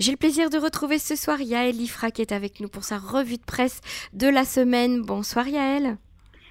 J'ai 0.00 0.12
le 0.12 0.16
plaisir 0.16 0.48
de 0.48 0.56
retrouver 0.56 0.98
ce 0.98 1.14
soir 1.14 1.42
Yaël 1.42 1.78
Ifra 1.78 2.10
qui 2.10 2.22
est 2.22 2.32
avec 2.32 2.60
nous 2.60 2.70
pour 2.70 2.84
sa 2.84 2.96
revue 2.96 3.36
de 3.36 3.44
presse 3.44 3.82
de 4.14 4.28
la 4.28 4.46
semaine. 4.46 5.02
Bonsoir 5.02 5.46
Yaël. 5.46 5.98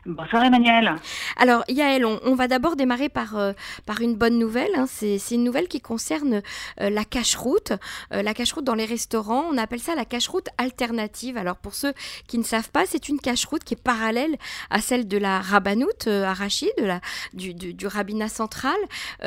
Bonsoir 0.05 0.45
Emmanuel. 0.45 0.95
Alors 1.35 1.65
Yael, 1.67 2.05
on, 2.05 2.33
va 2.33 2.47
d'abord 2.47 2.77
démarrer 2.77 3.09
par, 3.09 3.35
euh, 3.35 3.51
par 3.85 3.99
une 3.99 4.15
bonne 4.15 4.39
nouvelle. 4.39 4.71
Hein. 4.77 4.85
C'est 4.87 5.19
une 5.31 5.43
nouvelle 5.43 5.67
qui 5.67 5.81
concerne 5.81 6.41
euh, 6.79 6.89
la 6.89 7.03
cache-route. 7.03 7.73
Euh, 8.13 8.21
la 8.21 8.33
cache-route 8.33 8.63
dans 8.63 8.75
les 8.75 8.85
restaurants, 8.85 9.43
on 9.51 9.57
appelle 9.57 9.81
ça 9.81 9.95
la 9.95 10.05
cache-route 10.05 10.47
alternative. 10.57 11.35
Alors 11.35 11.57
pour 11.57 11.73
ceux 11.73 11.93
qui 12.27 12.37
ne 12.37 12.43
savent 12.43 12.69
pas, 12.69 12.85
c'est 12.85 13.09
une 13.09 13.19
cache-route 13.19 13.65
qui 13.65 13.73
est 13.73 13.83
parallèle 13.83 14.37
à 14.69 14.79
celle 14.79 15.05
de 15.05 15.17
la 15.17 15.41
rabbanoute 15.41 16.07
arachide, 16.07 16.71
de 16.77 16.85
la, 16.85 17.01
du, 17.33 17.53
du, 17.53 17.87
rabbinat 17.87 18.29
central. 18.29 18.77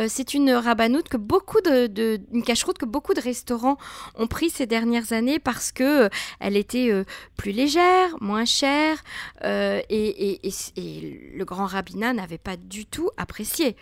c'est 0.08 0.32
une 0.34 0.52
rabbanoute 0.52 1.08
que 1.08 1.16
beaucoup 1.18 1.60
de, 1.60 2.18
une 2.32 2.42
cache-route 2.42 2.78
que 2.78 2.86
beaucoup 2.86 3.12
de 3.12 3.20
restaurants 3.20 3.76
ont 4.14 4.26
pris 4.26 4.48
ces 4.48 4.66
dernières 4.66 5.12
années 5.12 5.38
parce 5.38 5.70
que 5.70 6.08
elle 6.40 6.56
était 6.56 6.90
plus 7.36 7.52
légère, 7.52 8.16
moins 8.20 8.44
chère 8.44 9.02
et, 9.44 9.84
et, 9.90 10.46
et 10.46 10.50
et 10.76 11.32
le 11.34 11.44
grand 11.44 11.66
rabbinat 11.66 12.12
n'avait 12.12 12.38
pas 12.38 12.56
du 12.56 12.86
tout 12.86 13.10
apprécié. 13.16 13.76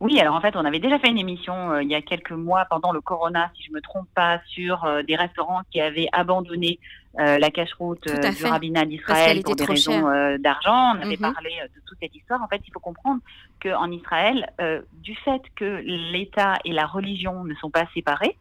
Oui, 0.00 0.18
alors 0.20 0.34
en 0.34 0.40
fait, 0.40 0.56
on 0.56 0.64
avait 0.64 0.80
déjà 0.80 0.98
fait 0.98 1.08
une 1.08 1.18
émission 1.18 1.72
euh, 1.72 1.82
il 1.82 1.88
y 1.88 1.94
a 1.94 2.02
quelques 2.02 2.32
mois 2.32 2.66
pendant 2.68 2.92
le 2.92 3.00
corona, 3.00 3.50
si 3.56 3.62
je 3.64 3.72
me 3.72 3.80
trompe 3.80 4.08
pas, 4.14 4.40
sur 4.48 4.84
euh, 4.84 5.02
des 5.02 5.16
restaurants 5.16 5.62
qui 5.70 5.80
avaient 5.80 6.08
abandonné 6.12 6.78
euh, 7.18 7.38
la 7.38 7.50
cache-route 7.50 8.06
du 8.06 8.44
rabbinat 8.44 8.86
d'Israël 8.86 9.42
pour 9.42 9.54
des 9.54 9.64
raisons 9.64 10.02
d'argent. 10.38 10.96
On 10.96 11.00
avait 11.00 11.16
mhm. 11.16 11.32
parlé 11.32 11.50
de 11.74 11.80
toute 11.86 11.98
cette 12.00 12.14
histoire. 12.14 12.42
En 12.42 12.48
fait, 12.48 12.60
il 12.66 12.72
faut 12.72 12.80
comprendre 12.80 13.20
qu'en 13.62 13.90
Israël, 13.90 14.52
du 14.94 15.14
fait 15.14 15.42
que 15.54 15.80
l'État 15.84 16.58
et 16.64 16.72
la 16.72 16.86
religion 16.86 17.44
ne 17.44 17.54
sont 17.54 17.70
pas 17.70 17.86
séparés, 17.94 18.36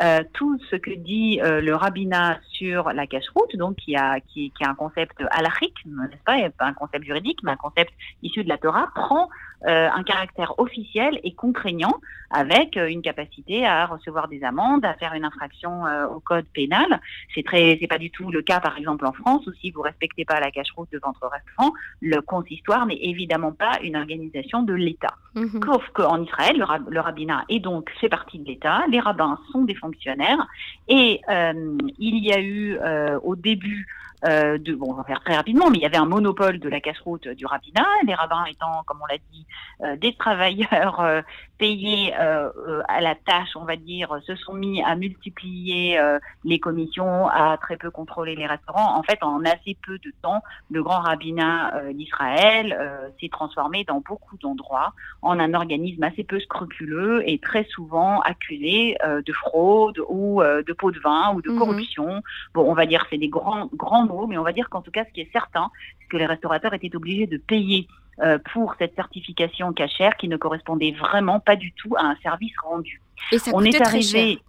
euh, 0.00 0.22
tout 0.32 0.58
ce 0.70 0.76
que 0.76 0.90
dit 0.90 1.40
euh, 1.42 1.60
le 1.60 1.74
rabbinat 1.74 2.38
sur 2.52 2.90
la 2.92 3.06
cache-route, 3.06 3.56
donc 3.56 3.76
qui 3.76 3.96
a 3.96 4.20
qui, 4.20 4.52
qui 4.56 4.64
a 4.64 4.70
un 4.70 4.74
concept 4.74 5.22
halachique, 5.30 5.76
n'est-ce 5.86 6.22
pas, 6.24 6.36
pas 6.50 6.66
un 6.66 6.74
concept 6.74 7.04
juridique, 7.04 7.40
mais 7.42 7.52
un 7.52 7.56
concept 7.56 7.92
issu 8.22 8.44
de 8.44 8.48
la 8.48 8.58
Torah, 8.58 8.90
prend 8.94 9.28
euh, 9.66 9.88
un 9.90 10.02
caractère 10.02 10.58
officiel 10.58 11.20
et 11.24 11.34
contraignant, 11.34 11.94
avec 12.30 12.76
une 12.76 13.00
capacité 13.00 13.64
à 13.64 13.86
recevoir 13.86 14.28
des 14.28 14.44
amendes, 14.44 14.84
à 14.84 14.92
faire 14.94 15.14
une 15.14 15.24
infraction 15.24 15.84
au 16.14 16.20
code 16.20 16.44
pénal. 16.52 17.00
C'est 17.34 17.42
très, 17.42 17.78
c'est 17.80 17.86
pas 17.86 17.96
du 17.96 18.10
tout 18.10 18.30
le 18.30 18.42
cas, 18.42 18.60
par 18.60 18.76
exemple, 18.76 19.06
en 19.06 19.12
France, 19.12 19.46
où 19.46 19.52
si 19.54 19.70
vous 19.70 19.80
respectez 19.80 20.26
pas 20.26 20.38
la 20.38 20.50
cache-route 20.50 20.92
de 20.92 21.00
votre 21.02 21.26
restaurant, 21.26 21.72
le 22.02 22.20
consistoire 22.20 22.84
n'est 22.84 23.02
évidemment 23.02 23.52
pas 23.52 23.78
une 23.82 23.96
organisation 23.96 24.62
de 24.62 24.74
l'État. 24.74 25.14
Mm-hmm. 25.36 25.64
Sauf 25.64 25.88
qu'en 25.94 26.22
Israël, 26.22 26.58
le, 26.58 26.90
le 26.90 27.00
rabbinat 27.00 27.44
est 27.48 27.60
donc 27.60 27.90
fait 27.98 28.10
partie 28.10 28.38
de 28.38 28.44
l'État, 28.44 28.82
les 28.90 29.00
rabbins 29.00 29.38
sont 29.50 29.64
des 29.64 29.74
fonctionnaires. 29.74 30.46
Et 30.88 31.22
euh, 31.30 31.78
il 31.98 32.18
y 32.18 32.32
a 32.32 32.40
eu 32.40 32.76
euh, 32.78 33.18
au 33.22 33.36
début 33.36 33.86
euh, 34.24 34.58
de, 34.58 34.74
bon, 34.74 34.90
on 34.90 34.94
va 34.94 35.04
faire 35.04 35.20
très 35.20 35.36
rapidement, 35.36 35.70
mais 35.70 35.78
il 35.78 35.82
y 35.82 35.86
avait 35.86 35.96
un 35.96 36.06
monopole 36.06 36.58
de 36.58 36.68
la 36.68 36.80
casse-route 36.80 37.28
du 37.28 37.46
rabbinat, 37.46 37.86
les 38.04 38.14
rabbins 38.14 38.44
étant, 38.46 38.82
comme 38.86 38.98
on 39.02 39.06
l'a 39.06 39.18
dit, 39.32 39.46
euh, 39.82 39.96
des 39.96 40.14
travailleurs 40.14 41.00
euh, 41.00 41.22
payés 41.58 42.14
à 42.14 43.00
la 43.00 43.14
tâche, 43.16 43.50
on 43.56 43.64
va 43.64 43.74
dire, 43.74 44.16
se 44.24 44.36
sont 44.36 44.54
mis 44.54 44.80
à 44.82 44.94
multiplier 44.94 46.00
les 46.44 46.60
commissions, 46.60 47.26
à 47.26 47.56
très 47.60 47.76
peu 47.76 47.90
contrôler 47.90 48.36
les 48.36 48.46
restaurants. 48.46 48.96
En 48.96 49.02
fait, 49.02 49.18
en 49.22 49.44
assez 49.44 49.76
peu 49.84 49.98
de 49.98 50.12
temps, 50.22 50.40
le 50.70 50.84
grand 50.84 51.00
rabbinat 51.00 51.92
d'Israël 51.94 53.10
s'est 53.20 53.28
transformé 53.28 53.82
dans 53.82 54.00
beaucoup 54.00 54.36
d'endroits 54.36 54.92
en 55.20 55.40
un 55.40 55.52
organisme 55.52 56.04
assez 56.04 56.22
peu 56.22 56.38
scrupuleux 56.38 57.28
et 57.28 57.40
très 57.40 57.64
souvent 57.64 58.20
accusé 58.20 58.96
de 59.04 59.32
fraude 59.32 60.00
ou 60.08 60.40
de 60.40 60.72
pot 60.72 60.92
de 60.92 61.00
vin 61.00 61.34
ou 61.34 61.42
de 61.42 61.50
mhm. 61.50 61.58
corruption. 61.58 62.22
Bon, 62.54 62.70
on 62.70 62.74
va 62.74 62.86
dire 62.86 63.04
c'est 63.10 63.18
des 63.18 63.28
grands 63.28 63.68
grands 63.74 64.07
mais 64.26 64.38
on 64.38 64.42
va 64.42 64.52
dire 64.52 64.68
qu'en 64.68 64.82
tout 64.82 64.90
cas, 64.90 65.04
ce 65.04 65.12
qui 65.12 65.20
est 65.20 65.32
certain, 65.32 65.70
c'est 66.00 66.08
que 66.08 66.16
les 66.16 66.26
restaurateurs 66.26 66.74
étaient 66.74 66.94
obligés 66.94 67.26
de 67.26 67.36
payer 67.36 67.86
euh, 68.20 68.38
pour 68.52 68.74
cette 68.78 68.94
certification 68.96 69.72
cachère 69.72 70.16
qui 70.16 70.28
ne 70.28 70.36
correspondait 70.36 70.92
vraiment 70.92 71.38
pas 71.40 71.56
du 71.56 71.72
tout 71.72 71.94
à 71.96 72.02
un 72.02 72.16
service 72.16 72.52
rendu. 72.64 73.00
Et 73.32 73.38
ça 73.38 73.52
on 73.54 73.62
est 73.62 73.80
arrivé 73.80 74.40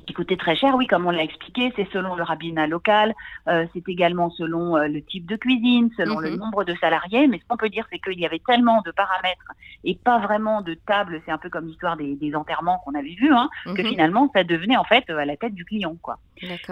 qui 0.00 0.12
coûtait 0.14 0.36
très 0.36 0.56
cher, 0.56 0.74
oui, 0.76 0.86
comme 0.86 1.06
on 1.06 1.10
l'a 1.10 1.22
expliqué, 1.22 1.72
c'est 1.76 1.88
selon 1.92 2.14
le 2.14 2.22
rabbinat 2.22 2.66
local, 2.66 3.14
euh, 3.48 3.66
c'est 3.72 3.88
également 3.88 4.30
selon 4.30 4.76
euh, 4.76 4.88
le 4.88 5.02
type 5.02 5.26
de 5.26 5.36
cuisine, 5.36 5.90
selon 5.96 6.18
le 6.18 6.30
mhm. 6.30 6.38
nombre 6.38 6.64
de 6.64 6.74
salariés, 6.76 7.26
mais 7.26 7.38
ce 7.38 7.44
qu'on 7.48 7.56
peut 7.56 7.68
dire, 7.68 7.86
c'est 7.90 7.98
qu'il 7.98 8.18
y 8.18 8.26
avait 8.26 8.42
tellement 8.46 8.82
de 8.82 8.90
paramètres 8.90 9.52
et 9.84 9.94
pas 9.94 10.18
vraiment 10.18 10.62
de 10.62 10.74
table, 10.74 11.22
c'est 11.24 11.32
un 11.32 11.38
peu 11.38 11.50
comme 11.50 11.66
l'histoire 11.66 11.96
des, 11.96 12.32
enterrements 12.34 12.80
qu'on 12.84 12.94
avait 12.94 13.14
vus, 13.14 13.32
hein, 13.32 13.50
que 13.66 13.82
mhm. 13.82 13.88
finalement, 13.88 14.30
ça 14.34 14.44
devenait 14.44 14.76
en 14.76 14.84
fait 14.84 15.08
à 15.10 15.24
la 15.24 15.36
tête 15.36 15.54
du 15.54 15.64
client, 15.64 15.96
quoi. 16.00 16.18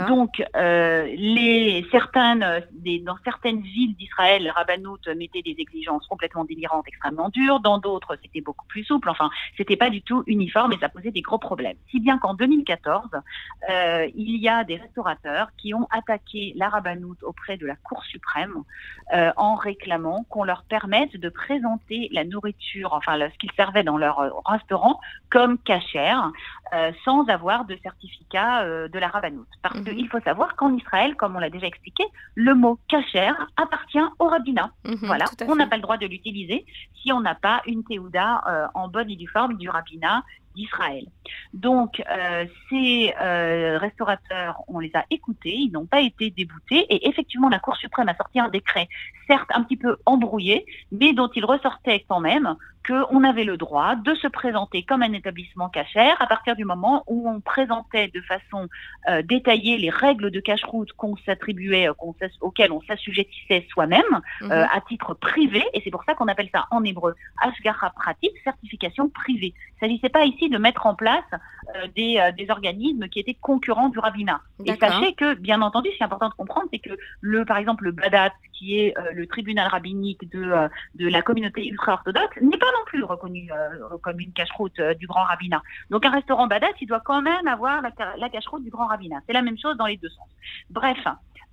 Donc, 0.08 0.42
euh, 0.56 1.06
les, 1.16 1.86
certaines, 1.92 2.44
des, 2.72 2.98
dans 2.98 3.16
certaines 3.24 3.60
villes 3.60 3.94
d'Israël, 3.94 4.42
les 4.42 4.50
rabbanoutes 4.50 5.06
mettaient 5.08 5.42
des 5.42 5.54
exigences 5.58 6.06
complètement 6.08 6.44
délirantes, 6.44 6.88
extrêmement 6.88 7.28
dures, 7.28 7.60
dans 7.60 7.78
d'autres, 7.78 8.16
c'était 8.22 8.40
beaucoup 8.40 8.66
plus 8.66 8.84
souple, 8.84 9.08
enfin, 9.08 9.30
c'était 9.56 9.76
pas 9.76 9.90
du 9.90 10.02
tout 10.02 10.24
uniforme 10.26 10.72
et 10.72 10.78
ça 10.78 10.88
posait 10.88 11.12
des 11.12 11.22
gros 11.22 11.38
problèmes. 11.38 11.76
Si 11.90 12.00
bien 12.00 12.18
qu'en 12.18 12.34
2014, 12.34 13.09
euh, 13.68 14.08
il 14.14 14.36
y 14.40 14.48
a 14.48 14.64
des 14.64 14.76
restaurateurs 14.76 15.48
qui 15.56 15.74
ont 15.74 15.86
attaqué 15.90 16.52
la 16.56 16.68
rabanoute 16.68 17.22
auprès 17.22 17.56
de 17.56 17.66
la 17.66 17.76
Cour 17.76 18.04
suprême 18.04 18.62
euh, 19.12 19.32
en 19.36 19.54
réclamant 19.54 20.24
qu'on 20.28 20.44
leur 20.44 20.64
permette 20.64 21.16
de 21.16 21.28
présenter 21.28 22.08
la 22.12 22.24
nourriture, 22.24 22.92
enfin 22.92 23.18
ce 23.18 23.38
qu'ils 23.38 23.52
servaient 23.52 23.84
dans 23.84 23.98
leur 23.98 24.20
euh, 24.20 24.30
restaurant, 24.46 25.00
comme 25.30 25.58
cachère, 25.58 26.30
sans 27.04 27.24
avoir 27.28 27.64
de 27.64 27.76
certificat 27.82 28.64
de 28.64 28.98
la 28.98 29.08
rabanoute. 29.08 29.48
Parce 29.62 29.78
mhm. 29.78 29.84
qu'il 29.84 30.08
faut 30.08 30.20
savoir 30.20 30.56
qu'en 30.56 30.74
Israël, 30.74 31.16
comme 31.16 31.36
on 31.36 31.38
l'a 31.38 31.50
déjà 31.50 31.66
expliqué, 31.66 32.04
le 32.34 32.54
mot 32.54 32.78
cachère 32.88 33.48
appartient 33.56 33.98
au 34.18 34.26
rabbinat. 34.26 34.70
Mhm, 34.84 34.98
voilà, 35.02 35.26
on 35.48 35.56
n'a 35.56 35.66
pas 35.66 35.76
le 35.76 35.82
droit 35.82 35.96
de 35.96 36.06
l'utiliser 36.06 36.64
si 37.02 37.12
on 37.12 37.20
n'a 37.20 37.34
pas 37.34 37.62
une 37.66 37.84
théouda 37.84 38.70
en 38.74 38.88
bonne 38.88 39.10
et 39.10 39.16
due 39.16 39.28
forme 39.28 39.56
du 39.56 39.68
rabbinat 39.68 40.22
d'Israël. 40.54 41.06
Donc, 41.54 42.02
euh, 42.10 42.44
ces 42.68 43.14
euh, 43.20 43.78
restaurateurs, 43.78 44.62
on 44.68 44.78
les 44.78 44.90
a 44.94 45.04
écoutés, 45.10 45.54
ils 45.54 45.70
n'ont 45.70 45.86
pas 45.86 46.00
été 46.00 46.30
déboutés, 46.30 46.86
et 46.88 47.08
effectivement, 47.08 47.48
la 47.48 47.58
Cour 47.58 47.76
suprême 47.76 48.08
a 48.08 48.16
sorti 48.16 48.40
un 48.40 48.48
décret, 48.48 48.88
certes 49.26 49.48
un 49.54 49.62
petit 49.62 49.76
peu 49.76 49.96
embrouillé, 50.06 50.66
mais 50.92 51.12
dont 51.12 51.30
il 51.34 51.44
ressortait 51.44 52.04
quand 52.08 52.20
même 52.20 52.56
qu'on 52.86 53.24
avait 53.24 53.44
le 53.44 53.56
droit 53.56 53.94
de 53.94 54.14
se 54.14 54.26
présenter 54.26 54.82
comme 54.82 55.02
un 55.02 55.12
établissement 55.12 55.68
cachère 55.68 56.16
à 56.20 56.26
partir 56.26 56.56
du 56.56 56.59
moment 56.64 57.04
où 57.06 57.28
on 57.28 57.40
présentait 57.40 58.08
de 58.08 58.20
façon 58.22 58.68
euh, 59.08 59.22
détaillée 59.22 59.78
les 59.78 59.90
règles 59.90 60.30
de 60.30 60.40
cache-route 60.40 60.92
qu'on 60.92 61.16
s'attribuait, 61.24 61.88
euh, 61.88 62.32
auxquelles 62.40 62.72
on 62.72 62.82
s'assujettissait 62.82 63.66
soi-même 63.70 64.02
mhm. 64.42 64.52
euh, 64.52 64.64
à 64.72 64.80
titre 64.80 65.14
privé, 65.14 65.62
et 65.72 65.80
c'est 65.82 65.90
pour 65.90 66.04
ça 66.04 66.14
qu'on 66.14 66.28
appelle 66.28 66.50
ça 66.52 66.66
en 66.70 66.84
hébreu 66.84 67.14
Ashgaha 67.40 67.90
Pratit, 67.90 68.30
certification 68.44 69.08
privée. 69.08 69.54
Il 69.54 69.84
ne 69.84 69.88
s'agissait 69.88 70.08
pas 70.08 70.24
ici 70.24 70.48
de 70.48 70.58
mettre 70.58 70.86
en 70.86 70.94
place 70.94 71.24
des, 71.94 72.30
des, 72.36 72.50
organismes 72.50 73.08
qui 73.08 73.20
étaient 73.20 73.36
concurrents 73.40 73.88
du 73.88 73.98
rabbinat. 73.98 74.40
Et 74.64 74.74
sachez 74.76 75.14
que, 75.14 75.34
bien 75.34 75.62
entendu, 75.62 75.88
ce 75.90 75.96
qui 75.96 76.02
est 76.02 76.06
important 76.06 76.28
de 76.28 76.34
comprendre, 76.34 76.68
c'est 76.72 76.78
que 76.78 76.96
le, 77.20 77.44
par 77.44 77.58
exemple, 77.58 77.84
le 77.84 77.92
Badat, 77.92 78.32
qui 78.52 78.78
est 78.78 78.94
le 79.12 79.26
tribunal 79.26 79.68
rabbinique 79.68 80.30
de, 80.30 80.68
de 80.94 81.08
la 81.08 81.22
communauté 81.22 81.66
ultra-orthodoxe, 81.66 82.36
n'est 82.40 82.58
pas 82.58 82.66
non 82.66 82.84
plus 82.86 83.02
reconnu 83.04 83.50
euh, 83.52 83.96
comme 84.02 84.20
une 84.20 84.32
cache-route 84.32 84.78
euh, 84.78 84.94
du 84.94 85.06
grand 85.06 85.24
rabbinat. 85.24 85.62
Donc 85.90 86.04
un 86.04 86.10
restaurant 86.10 86.46
Badat, 86.46 86.68
il 86.80 86.86
doit 86.86 87.00
quand 87.00 87.22
même 87.22 87.46
avoir 87.46 87.82
la, 87.82 87.90
la 88.16 88.28
cache-route 88.28 88.64
du 88.64 88.70
grand 88.70 88.86
rabbinat. 88.86 89.20
C'est 89.26 89.32
la 89.32 89.42
même 89.42 89.58
chose 89.58 89.76
dans 89.76 89.86
les 89.86 89.96
deux 89.96 90.08
sens. 90.08 90.28
Bref, 90.70 90.98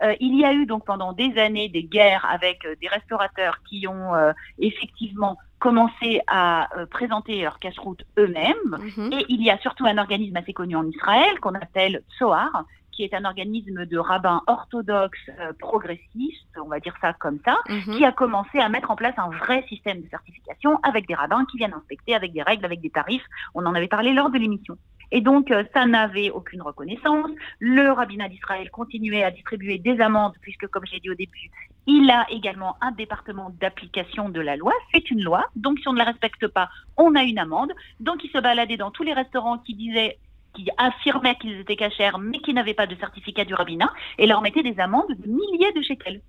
euh, 0.03 0.15
il 0.19 0.39
y 0.39 0.45
a 0.45 0.53
eu 0.53 0.65
donc 0.65 0.85
pendant 0.85 1.13
des 1.13 1.37
années 1.37 1.69
des 1.69 1.83
guerres 1.83 2.25
avec 2.29 2.67
des 2.81 2.87
restaurateurs 2.87 3.61
qui 3.67 3.87
ont 3.87 4.13
effectivement 4.59 5.37
commencé 5.59 6.21
à 6.27 6.69
présenter 6.91 7.41
leur 7.41 7.59
cache-route 7.59 8.03
eux-mêmes. 8.17 8.77
Mhm. 8.97 9.13
Et 9.13 9.25
il 9.29 9.43
y 9.43 9.49
a 9.49 9.57
surtout 9.59 9.85
un 9.85 9.97
organisme 9.97 10.37
assez 10.37 10.53
connu 10.53 10.75
en 10.75 10.85
Israël 10.87 11.39
qu'on 11.39 11.55
appelle 11.55 12.03
Sohar, 12.17 12.65
qui 12.97 13.03
est 13.03 13.13
un 13.13 13.25
organisme 13.25 13.85
de 13.85 13.97
rabbins 13.99 14.41
orthodoxes 14.47 15.29
euh, 15.39 15.53
progressistes, 15.59 16.57
on 16.59 16.67
va 16.67 16.79
dire 16.79 16.95
ça 16.99 17.13
comme 17.13 17.37
ça, 17.45 17.55
mhm. 17.69 17.95
qui 17.95 18.03
a 18.03 18.11
commencé 18.11 18.57
à 18.57 18.67
mettre 18.69 18.89
en 18.89 18.95
place 18.95 19.13
un 19.17 19.29
vrai 19.29 19.63
système 19.69 20.01
de 20.01 20.09
certification 20.09 20.79
avec 20.81 21.07
des 21.07 21.13
rabbins 21.13 21.45
qui 21.45 21.57
viennent 21.57 21.75
inspecter 21.75 22.15
avec 22.15 22.33
des 22.33 22.41
règles, 22.41 22.65
avec 22.65 22.81
des 22.81 22.89
tarifs. 22.89 23.25
On 23.53 23.65
en 23.67 23.75
avait 23.75 23.87
parlé 23.87 24.13
lors 24.13 24.31
de 24.31 24.39
l'émission. 24.39 24.77
Et 25.11 25.21
donc, 25.21 25.51
euh, 25.51 25.63
ça 25.73 25.85
n'avait 25.85 26.29
aucune 26.31 26.61
reconnaissance. 26.61 27.31
Le 27.59 27.91
rabbinat 27.91 28.29
d'Israël 28.29 28.69
continuait 28.69 29.23
à 29.23 29.31
distribuer 29.31 29.77
des 29.77 29.99
amendes, 30.01 30.33
puisque, 30.41 30.67
comme 30.67 30.85
j'ai 30.85 30.99
dit 30.99 31.09
au 31.09 31.15
début, 31.15 31.49
il 31.85 32.09
a 32.11 32.25
également 32.29 32.75
un 32.81 32.91
département 32.91 33.51
d'application 33.59 34.29
de 34.29 34.41
la 34.41 34.57
loi. 34.57 34.73
C'est 34.93 35.09
une 35.09 35.23
loi. 35.23 35.45
Donc, 35.55 35.79
si 35.79 35.87
on 35.87 35.93
ne 35.93 35.99
la 35.99 36.05
respecte 36.05 36.47
pas, 36.47 36.69
on 36.97 37.15
a 37.15 37.23
une 37.23 37.39
amende. 37.39 37.71
Donc, 37.99 38.23
il 38.23 38.29
se 38.31 38.39
baladait 38.39 38.77
dans 38.77 38.91
tous 38.91 39.03
les 39.03 39.13
restaurants 39.13 39.57
qui 39.59 39.73
disaient 39.73 40.17
qui 40.53 40.69
affirmaient 40.77 41.35
qu'ils 41.35 41.59
étaient 41.59 41.75
cachers, 41.75 42.17
mais 42.19 42.39
qui 42.39 42.51
n'avaient 42.51 42.73
pas 42.73 42.87
de 42.87 42.95
certificat 42.95 43.45
du 43.45 43.53
rabbinat, 43.53 43.93
et 44.17 44.25
leur 44.25 44.41
mettaient 44.41 44.63
des 44.63 44.79
amendes 44.79 45.05
de 45.09 45.27
milliers 45.27 45.71
de 45.73 45.81
shekels 45.83 46.21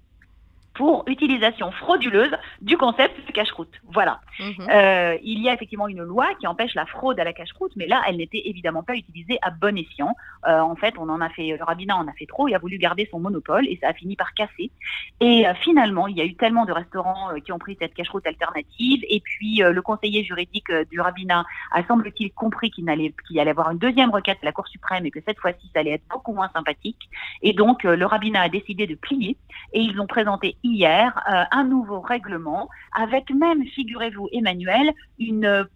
pour 0.78 1.02
utilisation 1.08 1.72
frauduleuse 1.72 2.30
du 2.62 2.76
concept 2.76 3.26
de 3.26 3.32
cache-route. 3.32 3.74
Voilà. 3.92 4.20
Mhm. 4.38 4.68
Euh, 4.70 5.18
il 5.24 5.42
y 5.42 5.48
a 5.48 5.52
effectivement 5.52 5.88
une 5.88 6.04
loi 6.04 6.28
qui 6.38 6.46
empêche 6.46 6.76
la 6.76 6.86
fraude 6.86 7.18
à 7.18 7.24
la 7.24 7.32
cache-route, 7.32 7.72
mais 7.74 7.88
là, 7.88 8.00
elle 8.06 8.18
n'était 8.18 8.42
évidemment 8.44 8.84
pas 8.84 8.94
utilisée 8.94 9.40
à 9.42 9.50
bon 9.50 9.76
escient. 9.76 10.14
Euh, 10.46 10.60
en 10.60 10.76
fait, 10.76 10.94
on 10.96 11.08
en 11.08 11.20
a 11.20 11.30
fait, 11.30 11.56
le 11.56 11.64
rabbinat 11.64 11.96
en 11.96 12.06
a 12.06 12.12
fait 12.12 12.26
trop, 12.26 12.46
il 12.46 12.54
a 12.54 12.58
voulu 12.58 12.78
garder 12.78 13.08
son 13.10 13.18
monopole 13.18 13.66
et 13.66 13.76
ça 13.82 13.88
a 13.88 13.92
fini 13.92 14.14
par 14.14 14.34
casser. 14.34 14.70
Et 15.18 15.48
euh, 15.48 15.54
finalement, 15.62 16.06
il 16.06 16.16
y 16.16 16.20
a 16.20 16.24
eu 16.24 16.36
tellement 16.36 16.64
de 16.64 16.70
restaurants 16.70 17.34
qui 17.44 17.50
ont 17.50 17.58
pris 17.58 17.76
cette 17.80 17.94
cache-route 17.94 18.28
alternative, 18.28 19.02
et 19.08 19.18
puis 19.18 19.56
le 19.56 19.82
conseiller 19.82 20.22
juridique 20.22 20.70
du 20.92 21.00
rabbinat 21.00 21.44
a 21.72 21.82
semble-t-il 21.88 22.30
compris 22.34 22.70
qu'il 22.70 22.88
allait, 22.88 23.12
qu'il 23.26 23.40
allait 23.40 23.50
avoir 23.50 23.72
une 23.72 23.78
deuxième 23.78 24.10
requête 24.10 24.38
à 24.42 24.44
la 24.46 24.52
Cour 24.52 24.68
suprême 24.68 25.04
et 25.06 25.10
que 25.10 25.20
cette 25.26 25.40
fois-ci, 25.40 25.68
ça 25.74 25.80
allait 25.80 25.94
être 25.94 26.06
beaucoup 26.08 26.32
moins 26.32 26.50
sympathique. 26.54 27.10
Et 27.42 27.52
donc, 27.52 27.82
le 27.82 28.06
rabbinat 28.06 28.42
a 28.42 28.48
décidé 28.48 28.86
de 28.86 28.94
plier 28.94 29.36
et 29.72 29.80
ils 29.80 30.00
ont 30.00 30.06
présenté 30.06 30.56
hier 30.68 31.22
euh, 31.30 31.44
un 31.50 31.64
nouveau 31.64 32.00
règlement 32.00 32.68
avec 32.94 33.30
même, 33.30 33.64
figurez-vous, 33.64 34.28
Emmanuel, 34.32 34.92
une, 35.18 35.66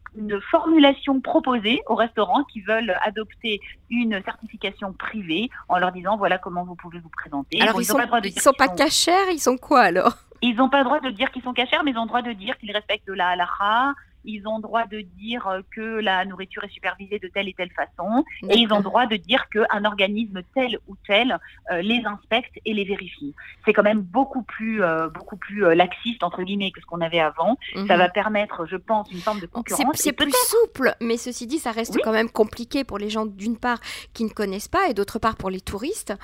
formulation 0.50 1.22
proposée 1.22 1.80
aux 1.86 1.94
restaurants 1.94 2.44
qui 2.44 2.60
veulent 2.60 2.94
adopter 3.02 3.60
une 3.88 4.22
certification 4.22 4.92
privée 4.92 5.48
en 5.70 5.78
leur 5.78 5.90
disant 5.90 6.18
voilà 6.18 6.36
comment 6.36 6.64
vous 6.64 6.74
pouvez 6.74 6.98
vous 6.98 7.08
présenter. 7.08 7.62
Alors 7.62 7.80
ils, 7.80 7.86
sont, 7.86 7.96
pas, 7.96 8.20
ils 8.22 8.38
sont 8.38 8.52
pas 8.52 8.68
cachers, 8.68 9.32
ils 9.32 9.40
sont 9.40 9.56
quoi 9.56 9.80
alors? 9.80 10.18
Ils 10.42 10.56
n'ont 10.56 10.68
pas 10.68 10.78
le 10.78 10.84
droit 10.84 11.00
de 11.00 11.08
dire 11.08 11.30
qu'ils 11.30 11.42
sont 11.42 11.54
cachers, 11.54 11.78
mais 11.82 11.92
ils 11.92 11.98
ont 11.98 12.02
le 12.02 12.08
droit 12.08 12.20
de 12.20 12.32
dire 12.32 12.58
qu'ils 12.58 12.72
respectent 12.72 13.08
la 13.08 13.28
halakha, 13.28 13.94
ils 14.24 14.46
ont 14.46 14.58
droit 14.58 14.86
de 14.86 15.00
dire 15.00 15.46
euh, 15.48 15.60
que 15.74 16.00
la 16.00 16.24
nourriture 16.24 16.64
est 16.64 16.72
supervisée 16.72 17.18
de 17.18 17.28
telle 17.28 17.48
et 17.48 17.54
telle 17.54 17.70
façon, 17.70 18.24
et 18.48 18.58
ils 18.58 18.72
ont 18.72 18.80
droit 18.80 19.06
de 19.06 19.16
dire 19.16 19.48
qu'un 19.50 19.84
organisme 19.84 20.42
tel 20.54 20.78
ou 20.88 20.96
tel 21.06 21.38
euh, 21.70 21.82
les 21.82 22.02
inspecte 22.04 22.58
et 22.64 22.74
les 22.74 22.84
vérifie. 22.84 23.34
C'est 23.64 23.72
quand 23.72 23.82
même 23.82 24.00
beaucoup 24.00 24.42
plus, 24.42 24.82
euh, 24.82 25.08
beaucoup 25.08 25.36
plus 25.36 25.74
laxiste, 25.74 26.22
entre 26.22 26.42
guillemets, 26.42 26.70
que 26.70 26.80
ce 26.80 26.86
qu'on 26.86 27.00
avait 27.00 27.20
avant. 27.20 27.58
Ça 27.74 27.80
mhm. 27.80 27.86
va 27.86 28.08
permettre, 28.08 28.66
je 28.66 28.76
pense, 28.76 29.10
une 29.10 29.20
forme 29.20 29.40
de 29.40 29.46
concurrence. 29.46 29.84
C'est 29.94 30.12
plus 30.12 30.32
souple, 30.46 30.94
mais 31.00 31.16
ceci 31.16 31.46
dit, 31.46 31.58
ça 31.58 31.72
reste 31.72 31.98
quand 32.02 32.12
même 32.12 32.30
compliqué 32.30 32.84
pour 32.84 32.98
les 32.98 33.10
gens, 33.10 33.26
d'une 33.26 33.56
part, 33.56 33.80
qui 34.12 34.24
ne 34.24 34.30
connaissent 34.30 34.68
pas, 34.68 34.88
et 34.88 34.94
d'autre 34.94 35.18
part, 35.18 35.36
pour 35.36 35.50
les 35.50 35.60
touristes, 35.60 36.14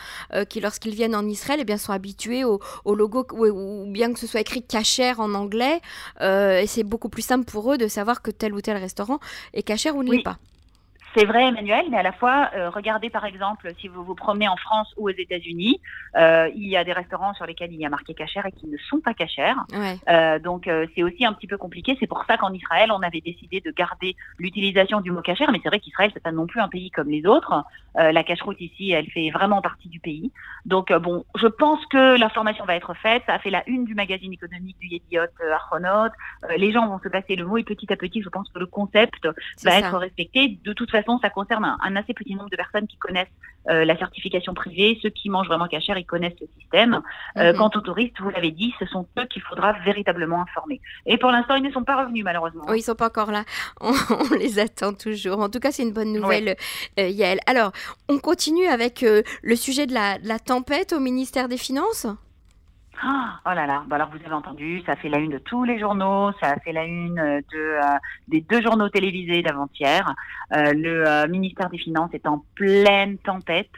qui, 0.48 0.60
lorsqu'ils 0.60 0.94
viennent 0.94 1.14
en 1.14 1.26
Israël, 1.26 1.60
eh 1.62 1.64
bien, 1.64 1.78
sont 1.78 1.92
habitués 1.92 2.44
au, 2.44 2.60
logo, 2.86 3.26
ou, 3.32 3.90
bien 3.90 4.12
que 4.12 4.18
ce 4.18 4.26
soit 4.26 4.40
écrit 4.40 4.62
cachère 4.62 5.20
en 5.20 5.34
anglais, 5.34 5.80
et 6.20 6.66
c'est 6.66 6.84
beaucoup 6.84 7.08
plus 7.08 7.22
simple 7.22 7.44
pour 7.44 7.72
eux 7.72 7.78
de 7.78 7.87
savoir 7.88 8.22
que 8.22 8.30
tel 8.30 8.54
ou 8.54 8.60
tel 8.60 8.76
restaurant 8.76 9.20
est 9.52 9.62
cachère 9.62 9.96
ou 9.96 10.02
ne 10.02 10.10
l'est 10.10 10.22
pas. 10.22 10.38
C'est 11.16 11.24
vrai, 11.24 11.48
Emmanuel, 11.48 11.86
mais 11.90 11.96
à 11.96 12.02
la 12.02 12.12
fois, 12.12 12.50
euh, 12.54 12.68
regardez 12.68 13.08
par 13.08 13.24
exemple, 13.24 13.72
si 13.80 13.88
vous 13.88 14.04
vous 14.04 14.14
promenez 14.14 14.46
en 14.46 14.56
France 14.56 14.92
ou 14.98 15.08
aux 15.08 15.12
États-Unis, 15.12 15.80
euh, 16.16 16.50
il 16.54 16.68
y 16.68 16.76
a 16.76 16.84
des 16.84 16.92
restaurants 16.92 17.32
sur 17.34 17.46
lesquels 17.46 17.72
il 17.72 17.80
y 17.80 17.86
a 17.86 17.88
marqué 17.88 18.12
cachère 18.12 18.44
et 18.44 18.52
qui 18.52 18.66
ne 18.66 18.76
sont 18.90 19.00
pas 19.00 19.14
cachères. 19.14 19.64
Euh, 20.08 20.38
donc 20.38 20.68
c'est 20.94 21.02
aussi 21.02 21.24
un 21.24 21.32
petit 21.32 21.46
peu 21.46 21.56
compliqué. 21.56 21.96
C'est 21.98 22.06
pour 22.06 22.24
ça 22.26 22.36
qu'en 22.36 22.52
Israël, 22.52 22.92
on 22.92 23.00
avait 23.00 23.22
décidé 23.22 23.60
de 23.60 23.70
garder 23.70 24.16
l'utilisation 24.38 25.00
du 25.00 25.10
mot 25.10 25.22
cachère. 25.22 25.50
Mais 25.50 25.60
c'est 25.62 25.70
vrai 25.70 25.80
qu'Israël, 25.80 26.10
c'est 26.12 26.22
pas 26.22 26.32
non 26.32 26.46
plus 26.46 26.60
un 26.60 26.68
pays 26.68 26.90
comme 26.90 27.08
les 27.08 27.26
autres. 27.26 27.64
la 27.94 28.22
cache-route 28.22 28.60
ici, 28.60 28.90
elle 28.90 29.10
fait 29.10 29.30
vraiment 29.30 29.62
partie 29.62 29.88
du 29.88 30.00
pays. 30.00 30.30
Donc 30.66 30.92
bon, 30.92 31.24
je 31.36 31.46
pense 31.46 31.84
que 31.86 32.18
l'information 32.18 32.64
va 32.64 32.76
être 32.76 32.94
faite. 32.94 33.22
Ça 33.26 33.34
a 33.34 33.38
fait 33.38 33.50
la 33.50 33.62
une 33.68 33.84
du 33.84 33.94
magazine 33.94 34.32
économique 34.32 34.78
du 34.78 34.88
Yediot 34.88 35.22
Archonaut. 35.52 36.10
les 36.56 36.70
gens 36.70 36.86
vont 36.86 37.00
se 37.00 37.08
passer 37.08 37.34
le 37.34 37.46
mot 37.46 37.56
et 37.56 37.64
petit 37.64 37.90
à 37.92 37.96
petit, 37.96 38.22
je 38.22 38.28
pense 38.28 38.48
que 38.50 38.58
le 38.58 38.66
concept 38.66 39.26
va 39.64 39.78
être 39.78 39.96
respecté. 39.96 40.58
De 40.62 40.72
toute 40.72 40.90
façon, 40.90 40.97
ça 41.20 41.30
concerne 41.30 41.64
un, 41.64 41.96
assez 41.96 42.14
petit 42.14 42.34
nombre 42.34 42.50
de 42.50 42.56
personnes 42.56 42.86
qui 42.86 42.96
connaissent 42.98 43.28
euh, 43.68 43.84
la 43.84 43.96
certification 43.98 44.54
privée. 44.54 44.98
Ceux 45.02 45.10
qui 45.10 45.30
mangent 45.30 45.48
vraiment 45.48 45.66
cachère, 45.66 45.98
ils 45.98 46.06
connaissent 46.06 46.38
le 46.40 46.48
système. 46.58 47.00
Euh, 47.36 47.52
mhm. 47.52 47.58
Quant 47.58 47.70
aux 47.74 47.80
touristes, 47.80 48.20
vous 48.20 48.30
l'avez 48.30 48.50
dit, 48.50 48.74
ce 48.78 48.86
sont 48.86 49.06
eux 49.18 49.26
qu'il 49.26 49.42
faudra 49.42 49.72
véritablement 49.84 50.42
informer. 50.42 50.80
Et 51.06 51.18
pour 51.18 51.30
l'instant, 51.30 51.56
ils 51.56 51.62
ne 51.62 51.70
sont 51.70 51.84
pas 51.84 52.02
revenus, 52.02 52.24
malheureusement. 52.24 52.64
Oui, 52.68 52.76
ils 52.76 52.80
ne 52.80 52.84
sont 52.84 52.94
pas 52.94 53.08
encore 53.08 53.30
là. 53.30 53.44
On, 53.80 54.34
les 54.38 54.58
attend 54.58 54.92
toujours. 54.92 55.40
En 55.40 55.48
tout 55.48 55.60
cas, 55.60 55.70
c'est 55.70 55.82
une 55.82 55.92
bonne 55.92 56.12
nouvelle, 56.12 56.56
euh, 56.98 57.08
Yael. 57.08 57.40
Alors, 57.46 57.72
on 58.08 58.18
continue 58.18 58.66
avec 58.66 59.02
le 59.02 59.56
sujet 59.56 59.86
de 59.86 59.94
la 59.94 60.38
tempête 60.38 60.92
au 60.92 61.00
ministère 61.00 61.48
des 61.48 61.58
Finances? 61.58 62.06
Oh 63.04 63.54
là 63.54 63.66
là, 63.66 63.84
bah 63.86 63.96
alors 63.96 64.10
vous 64.10 64.24
avez 64.24 64.34
entendu, 64.34 64.82
ça 64.86 64.96
fait 64.96 65.08
la 65.08 65.18
une 65.18 65.30
de 65.30 65.38
tous 65.38 65.64
les 65.64 65.78
journaux, 65.78 66.32
ça 66.40 66.50
a 66.50 66.58
fait 66.58 66.72
la 66.72 66.84
une 66.84 67.14
de, 67.14 67.42
euh, 67.56 67.80
des 68.28 68.40
deux 68.40 68.60
journaux 68.60 68.88
télévisés 68.88 69.42
d'avant-hier. 69.42 70.14
Euh, 70.52 70.72
le 70.72 71.06
euh, 71.06 71.28
ministère 71.28 71.68
des 71.70 71.78
Finances 71.78 72.10
est 72.12 72.26
en 72.26 72.44
pleine 72.54 73.18
tempête. 73.18 73.70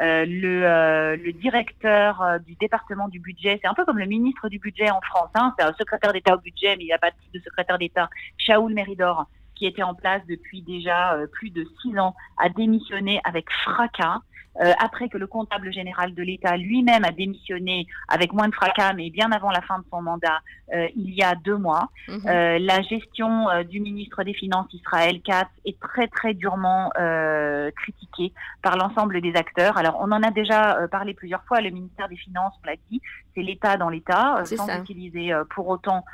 le, 0.00 1.16
le 1.16 1.32
directeur 1.32 2.40
du 2.44 2.54
département 2.56 3.08
du 3.08 3.20
budget, 3.20 3.58
c'est 3.62 3.68
un 3.68 3.74
peu 3.74 3.84
comme 3.84 3.98
le 3.98 4.06
ministre 4.06 4.48
du 4.48 4.58
budget 4.58 4.90
en 4.90 5.00
France, 5.00 5.30
hein, 5.34 5.54
c'est 5.58 5.64
un 5.64 5.72
secrétaire 5.74 6.12
d'État 6.12 6.34
au 6.34 6.40
budget, 6.40 6.76
mais 6.76 6.84
il 6.84 6.86
n'y 6.86 6.92
a 6.92 6.98
pas 6.98 7.10
de 7.10 7.40
secrétaire 7.40 7.78
d'État, 7.78 8.08
Shaoul 8.38 8.74
Meridor, 8.74 9.26
qui 9.54 9.66
était 9.66 9.82
en 9.82 9.94
place 9.94 10.22
depuis 10.28 10.62
déjà 10.62 11.16
plus 11.32 11.50
de 11.50 11.66
six 11.80 11.98
ans, 11.98 12.14
a 12.36 12.48
démissionné 12.48 13.20
avec 13.24 13.50
fracas. 13.64 14.20
Euh, 14.60 14.72
après 14.78 15.08
que 15.08 15.18
le 15.18 15.26
comptable 15.26 15.72
général 15.72 16.14
de 16.14 16.22
l'État 16.22 16.56
lui-même 16.56 17.04
a 17.04 17.12
démissionné 17.12 17.86
avec 18.08 18.32
moins 18.32 18.48
de 18.48 18.54
fracas, 18.54 18.92
mais 18.94 19.10
bien 19.10 19.30
avant 19.32 19.50
la 19.50 19.60
fin 19.60 19.78
de 19.78 19.84
son 19.90 20.02
mandat, 20.02 20.40
euh, 20.74 20.88
il 20.96 21.14
y 21.14 21.22
a 21.22 21.34
deux 21.34 21.56
mois. 21.56 21.90
Mhm. 22.08 22.20
Euh, 22.26 22.58
la 22.58 22.82
gestion 22.82 23.46
du 23.68 23.80
ministre 23.80 24.22
des 24.24 24.34
Finances 24.34 24.72
Israël 24.72 25.20
Katz 25.22 25.48
est 25.64 25.78
très 25.80 26.08
très 26.08 26.34
durement 26.34 26.90
critiquée 27.76 28.32
par 28.62 28.76
l'ensemble 28.76 29.20
des 29.20 29.34
acteurs. 29.34 29.76
Alors 29.76 29.98
on 30.00 30.10
en 30.12 30.22
a 30.22 30.30
déjà 30.30 30.86
parlé 30.90 31.14
plusieurs 31.14 31.44
fois. 31.44 31.60
Le 31.60 31.70
ministère 31.70 32.08
des 32.08 32.16
Finances, 32.16 32.54
on 32.62 32.66
l'a 32.66 32.76
dit, 32.90 33.00
c'est 33.36 33.42
l'État 33.42 33.76
dans 33.76 33.90
l'État, 33.90 34.42
sans 34.44 34.68
utiliser 34.80 35.32
pour 35.50 35.68
autant 35.68 36.04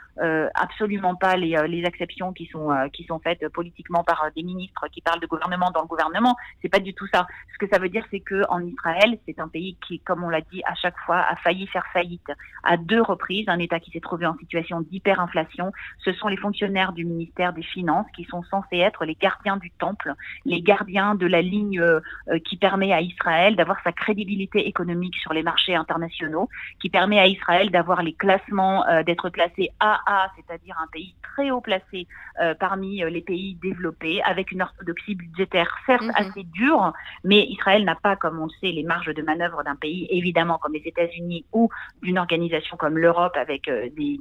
absolument 0.55 1.15
pas 1.15 1.37
les, 1.37 1.57
les 1.69 1.85
exceptions 1.87 2.33
qui 2.33 2.47
sont 2.47 2.69
qui 2.93 3.05
sont 3.05 3.19
faites 3.21 3.49
politiquement 3.49 4.05
par 4.05 4.27
des 4.37 4.43
ministres 4.43 4.87
qui 4.93 5.01
parlent 5.01 5.21
de 5.21 5.27
gouvernement 5.27 5.71
dans 5.71 5.83
le 5.83 5.87
gouvernement. 5.87 6.37
C'est 6.61 6.69
pas 6.69 6.81
du 6.81 6.95
tout 6.95 7.07
ça. 7.13 7.27
Ce 7.53 7.59
que 7.59 7.67
ça 7.73 7.79
veut 7.79 7.89
dire, 7.89 8.05
c'est 8.11 8.21
que 8.21 8.43
en 8.49 8.61
Israël, 8.61 9.19
c'est 9.27 9.39
un 9.39 9.49
pays 9.49 9.77
qui, 9.87 10.01
comme 10.01 10.25
on 10.25 10.29
l'a 10.29 10.41
dit 10.41 10.63
à 10.65 10.75
chaque 10.75 10.99
fois, 11.07 11.19
a 11.19 11.37
failli 11.37 11.67
faire 11.69 11.87
faillite 11.93 12.31
à 12.65 12.77
deux 12.77 13.03
reprises, 13.03 13.49
un 13.49 13.59
État 13.59 13.81
qui 13.81 13.91
s'est 13.91 14.01
trouvé 14.01 14.27
en 14.27 14.37
situation 14.37 14.81
d'hyperinflation. 14.81 15.73
Ce 16.05 16.13
sont 16.13 16.29
les 16.29 16.37
fonctionnaires 16.37 16.93
du 16.93 17.05
ministère 17.05 17.53
des 17.53 17.63
Finances 17.63 18.07
qui 18.15 18.25
sont 18.25 18.43
censés 18.45 18.79
être 18.79 19.05
les 19.05 19.15
gardiens 19.15 19.57
du 19.57 19.71
temple, 19.71 20.15
les 20.45 20.63
gardiens 20.63 21.15
de 21.15 21.27
la 21.27 21.43
ligne 21.43 21.81
euh, 21.81 22.01
qui 22.45 22.57
permet 22.57 22.93
à 22.93 23.01
Israël 23.01 23.57
d'avoir 23.57 23.79
sa 23.83 23.93
crédibilité 23.93 24.67
économique 24.69 25.17
sur 25.17 25.33
les 25.33 25.43
marchés 25.43 25.75
internationaux, 25.75 26.49
qui 26.81 26.89
permet 26.89 27.12
à 27.19 27.27
Israël 27.27 27.71
d'avoir 27.71 28.03
les 28.03 28.13
classements, 28.13 28.87
euh, 28.87 29.03
d'être 29.03 29.31
classé 29.31 29.71
AA, 29.81 30.31
c'est-à-dire 30.37 30.77
un 30.83 30.87
pays 30.93 31.15
très 31.23 31.51
haut 31.51 31.61
placé 31.61 32.07
euh, 32.41 32.55
parmi 32.55 33.03
les 33.11 33.21
pays 33.21 33.57
développés, 33.63 34.23
avec 34.23 34.53
une 34.53 34.63
orthodoxie 34.63 35.15
budgétaire 35.15 35.75
certes 35.87 36.03
mm-hmm. 36.03 36.31
assez 36.31 36.43
dure, 36.45 36.93
mais 37.25 37.47
Israël 37.49 37.85
n'a 37.85 37.95
pas 37.95 38.17
comme 38.17 38.39
on 38.41 38.47
le 38.47 38.53
sait, 38.61 38.73
les 38.73 38.83
marges 38.83 39.13
de 39.15 39.23
manœuvre 39.23 39.63
d'un 39.63 39.77
pays, 39.77 40.07
évidemment 40.11 40.59
comme 40.59 40.75
les 40.75 40.83
États-Unis 40.85 41.45
ou 41.53 41.69
d'une 42.03 42.19
organisation 42.19 42.77
comme 42.77 42.99
l'Europe 42.99 43.37
avec, 43.37 43.69
euh, 43.69 43.89
des, 43.97 44.21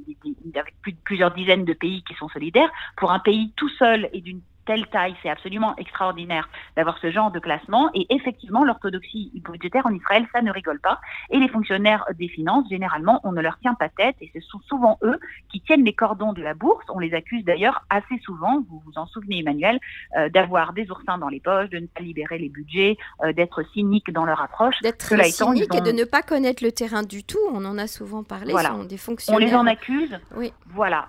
avec 0.54 0.74
plusieurs 1.04 1.32
dizaines 1.32 1.64
de 1.64 1.72
pays 1.72 2.02
qui 2.04 2.14
sont 2.14 2.28
solidaires, 2.28 2.70
pour 2.96 3.12
un 3.12 3.18
pays 3.18 3.52
tout 3.56 3.68
seul 3.70 4.08
et 4.12 4.20
d'une 4.20 4.40
telle 4.64 4.86
taille, 4.88 5.14
c'est 5.22 5.28
absolument 5.28 5.74
extraordinaire 5.76 6.48
d'avoir 6.76 6.98
ce 6.98 7.10
genre 7.10 7.30
de 7.30 7.38
classement. 7.38 7.90
Et 7.94 8.06
effectivement, 8.10 8.64
l'orthodoxie 8.64 9.32
budgétaire 9.34 9.86
en 9.86 9.94
Israël, 9.94 10.26
ça 10.32 10.42
ne 10.42 10.50
rigole 10.50 10.80
pas. 10.80 11.00
Et 11.30 11.38
les 11.38 11.48
fonctionnaires 11.48 12.04
des 12.18 12.28
finances, 12.28 12.68
généralement, 12.68 13.20
on 13.24 13.32
ne 13.32 13.40
leur 13.40 13.58
tient 13.58 13.74
pas 13.74 13.88
tête. 13.88 14.16
Et 14.20 14.30
ce 14.34 14.40
sont 14.40 14.60
souvent 14.68 14.98
eux 15.02 15.18
qui 15.50 15.60
tiennent 15.60 15.84
les 15.84 15.94
cordons 15.94 16.32
de 16.32 16.42
la 16.42 16.54
bourse. 16.54 16.84
On 16.88 16.98
les 16.98 17.14
accuse 17.14 17.44
d'ailleurs 17.44 17.84
assez 17.90 18.18
souvent, 18.24 18.62
vous 18.68 18.82
vous 18.84 18.92
en 18.96 19.06
souvenez 19.06 19.40
Emmanuel, 19.40 19.78
euh, 20.16 20.28
d'avoir 20.28 20.72
des 20.72 20.90
oursins 20.90 21.18
dans 21.18 21.28
les 21.28 21.40
poches, 21.40 21.70
de 21.70 21.78
ne 21.78 21.86
pas 21.86 22.02
libérer 22.02 22.38
les 22.38 22.48
budgets, 22.48 22.96
euh, 23.22 23.32
d'être 23.32 23.62
cyniques 23.72 24.10
dans 24.12 24.24
leur 24.24 24.40
approche. 24.40 24.80
D'être 24.82 25.02
cyniques 25.24 25.74
et 25.74 25.80
de 25.80 25.92
ne 25.92 26.04
pas 26.04 26.22
connaître 26.22 26.62
le 26.62 26.72
terrain 26.72 27.02
du 27.02 27.24
tout. 27.24 27.38
On 27.52 27.64
en 27.64 27.78
a 27.78 27.86
souvent 27.86 28.22
parlé. 28.22 28.52
Voilà. 28.52 28.70
Sont 28.70 28.84
des 28.84 28.96
fonctionnaires. 28.96 29.40
On 29.40 29.44
les 29.44 29.54
en 29.54 29.66
accuse. 29.66 30.18
Oui. 30.36 30.52
Voilà 30.66 31.08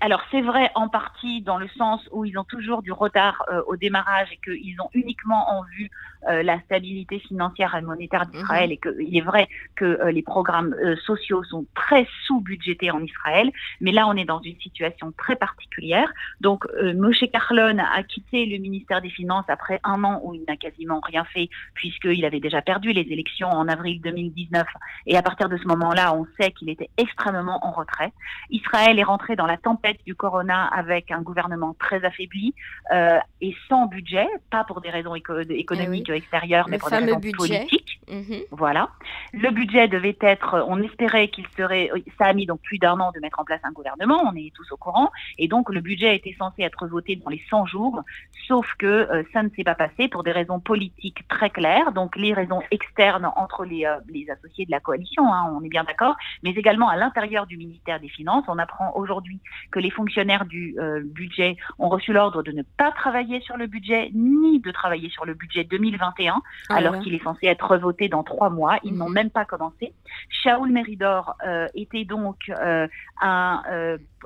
alors 0.00 0.22
c'est 0.30 0.40
vrai 0.40 0.70
en 0.74 0.88
partie 0.88 1.42
dans 1.42 1.58
le 1.58 1.68
sens 1.76 2.08
où 2.12 2.24
ils 2.24 2.38
ont 2.38 2.44
toujours 2.44 2.82
du 2.82 2.92
retard 2.92 3.44
euh, 3.50 3.62
au 3.66 3.76
démarrage 3.76 4.28
et 4.32 4.38
qu'ils 4.42 4.80
ont 4.80 4.90
uniquement 4.94 5.50
en 5.50 5.62
vue 5.62 5.90
la 6.26 6.60
stabilité 6.60 7.18
financière 7.20 7.74
et 7.74 7.82
monétaire 7.82 8.26
d'Israël 8.26 8.70
mhm. 8.70 8.72
et 8.72 8.76
qu'il 8.78 9.16
est 9.16 9.22
vrai 9.22 9.48
que 9.76 9.84
euh, 9.84 10.10
les 10.10 10.22
programmes 10.22 10.74
sociaux 11.04 11.44
sont 11.44 11.66
très 11.74 12.06
sous-budgétés 12.26 12.90
en 12.90 13.02
Israël, 13.02 13.50
mais 13.80 13.92
là 13.92 14.06
on 14.08 14.14
est 14.14 14.24
dans 14.24 14.40
une 14.40 14.58
situation 14.60 15.12
très 15.16 15.36
particulière. 15.36 16.12
Donc 16.40 16.64
Moshe 16.94 17.24
Carlon 17.32 17.78
a 17.78 18.02
quitté 18.02 18.46
le 18.46 18.58
ministère 18.58 19.00
des 19.00 19.10
Finances 19.10 19.44
après 19.48 19.80
un 19.84 20.02
an 20.04 20.20
où 20.24 20.34
il 20.34 20.44
n'a 20.48 20.56
quasiment 20.56 21.00
rien 21.00 21.24
fait 21.24 21.48
puisqu'il 21.74 22.24
avait 22.24 22.40
déjà 22.40 22.62
perdu 22.62 22.92
les 22.92 23.06
élections 23.12 23.48
en 23.48 23.68
avril 23.68 24.00
2019 24.00 24.66
et 25.06 25.16
à 25.16 25.22
partir 25.22 25.48
de 25.48 25.56
ce 25.56 25.66
moment-là 25.68 26.14
on 26.14 26.26
sait 26.40 26.50
qu'il 26.52 26.68
était 26.70 26.90
extrêmement 26.96 27.64
en 27.64 27.72
retrait. 27.72 28.12
Israël 28.50 28.98
est 28.98 29.04
rentré 29.04 29.36
dans 29.36 29.46
la 29.46 29.56
tempête 29.56 29.98
du 30.06 30.14
corona 30.14 30.66
avec 30.66 31.10
un 31.10 31.22
gouvernement 31.22 31.74
très 31.78 32.04
affaibli 32.04 32.54
euh, 32.92 33.18
et 33.40 33.54
sans 33.68 33.86
budget, 33.86 34.26
pas 34.50 34.64
pour 34.64 34.80
des 34.80 34.90
raisons 34.90 35.14
économiques 35.14 36.07
eh 36.14 36.18
extérieures, 36.18 36.66
mais 36.68 36.78
pour 36.78 36.90
des 36.90 36.96
raisons 36.96 37.20
politiques. 37.20 38.00
Mhm. 38.10 38.42
Voilà. 38.50 38.90
Le 39.32 39.50
budget 39.50 39.88
devait 39.88 40.16
être, 40.20 40.64
on 40.66 40.82
espérait 40.82 41.28
qu'il 41.28 41.46
serait, 41.56 41.90
ça 42.18 42.26
a 42.26 42.32
mis 42.32 42.46
donc 42.46 42.60
plus 42.62 42.78
d'un 42.78 42.98
an 43.00 43.12
de 43.14 43.20
mettre 43.20 43.40
en 43.40 43.44
place 43.44 43.60
un 43.64 43.72
gouvernement, 43.72 44.22
on 44.24 44.34
est 44.34 44.52
tous 44.54 44.70
au 44.72 44.76
courant, 44.76 45.10
et 45.38 45.48
donc 45.48 45.70
le 45.70 45.80
budget 45.80 46.16
était 46.16 46.34
censé 46.38 46.62
être 46.62 46.86
voté 46.86 47.16
dans 47.16 47.30
les 47.30 47.42
100 47.50 47.66
jours, 47.66 48.02
sauf 48.46 48.66
que 48.78 48.86
euh, 48.86 49.22
ça 49.32 49.42
ne 49.42 49.50
s'est 49.50 49.64
pas 49.64 49.74
passé 49.74 50.08
pour 50.08 50.22
des 50.22 50.32
raisons 50.32 50.60
politiques 50.60 51.26
très 51.28 51.50
claires, 51.50 51.92
donc 51.92 52.16
les 52.16 52.32
raisons 52.32 52.62
externes 52.70 53.30
entre 53.36 53.64
les, 53.64 53.84
euh, 53.84 53.98
les 54.08 54.30
associés 54.30 54.64
de 54.64 54.70
la 54.70 54.80
coalition, 54.80 55.32
hein, 55.32 55.52
on 55.54 55.62
est 55.62 55.68
bien 55.68 55.84
d'accord, 55.84 56.16
mais 56.42 56.50
également 56.50 56.88
à 56.88 56.96
l'intérieur 56.96 57.46
du 57.46 57.56
ministère 57.56 58.00
des 58.00 58.08
Finances. 58.08 58.44
On 58.48 58.58
apprend 58.58 58.92
aujourd'hui 58.94 59.40
que 59.70 59.78
les 59.78 59.90
fonctionnaires 59.90 60.46
du 60.46 60.74
euh, 60.78 61.02
budget 61.04 61.56
ont 61.78 61.88
reçu 61.88 62.12
l'ordre 62.12 62.42
de 62.42 62.52
ne 62.52 62.62
pas 62.62 62.92
travailler 62.92 63.40
sur 63.40 63.56
le 63.56 63.66
budget, 63.66 64.10
ni 64.14 64.60
de 64.60 64.70
travailler 64.70 65.10
sur 65.10 65.24
le 65.24 65.34
budget 65.34 65.64
2021, 65.98 66.42
ah 66.68 66.74
alors 66.74 66.98
qu'il 67.00 67.14
est 67.14 67.22
censé 67.22 67.46
être 67.46 67.76
voté 67.76 68.08
dans 68.08 68.22
trois 68.22 68.50
mois. 68.50 68.78
Ils 68.82 68.94
n'ont 68.94 69.08
mhm. 69.08 69.14
même 69.14 69.30
pas 69.30 69.44
commencé. 69.44 69.92
Shaoul 70.28 70.70
Meridor 70.70 71.36
euh, 71.46 71.68
était 71.74 72.04
donc 72.04 72.36
euh, 72.48 72.86
un, 73.20 73.62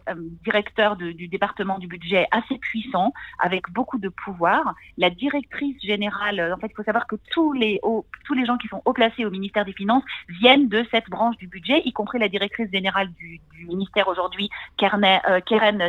euh, 0.09 0.15
directeur 0.45 0.97
du 0.97 1.29
département 1.29 1.79
du 1.79 1.87
budget 1.87 2.27
assez 2.31 2.59
puissant, 2.59 3.13
avec 3.39 3.71
beaucoup 3.71 3.99
de 3.99 4.09
pouvoir. 4.09 4.75
La 4.99 5.11
directrice 5.11 5.81
générale, 5.83 6.53
en 6.53 6.59
fait, 6.59 6.69
il 6.69 6.75
faut 6.75 6.83
savoir 6.83 7.07
que 7.07 7.17
tous 7.31 7.53
les, 7.53 7.81
tous 8.25 8.35
les 8.35 8.47
gens 8.47 8.57
qui 8.57 8.69
sont 8.69 8.83
haut 8.85 8.93
placés 8.93 9.25
au 9.25 9.31
ministère 9.31 9.65
des 9.65 9.73
Finances 9.73 10.05
viennent 10.29 10.69
de 10.69 10.85
cette 10.91 11.09
branche 11.09 11.37
du 11.37 11.47
budget, 11.47 11.83
y 11.85 11.93
compris 11.93 12.19
la 12.19 12.29
directrice 12.29 12.71
générale 12.71 13.13
du, 13.13 13.41
ministère 13.67 14.09
aujourd'hui, 14.09 14.51
Keren 14.77 15.01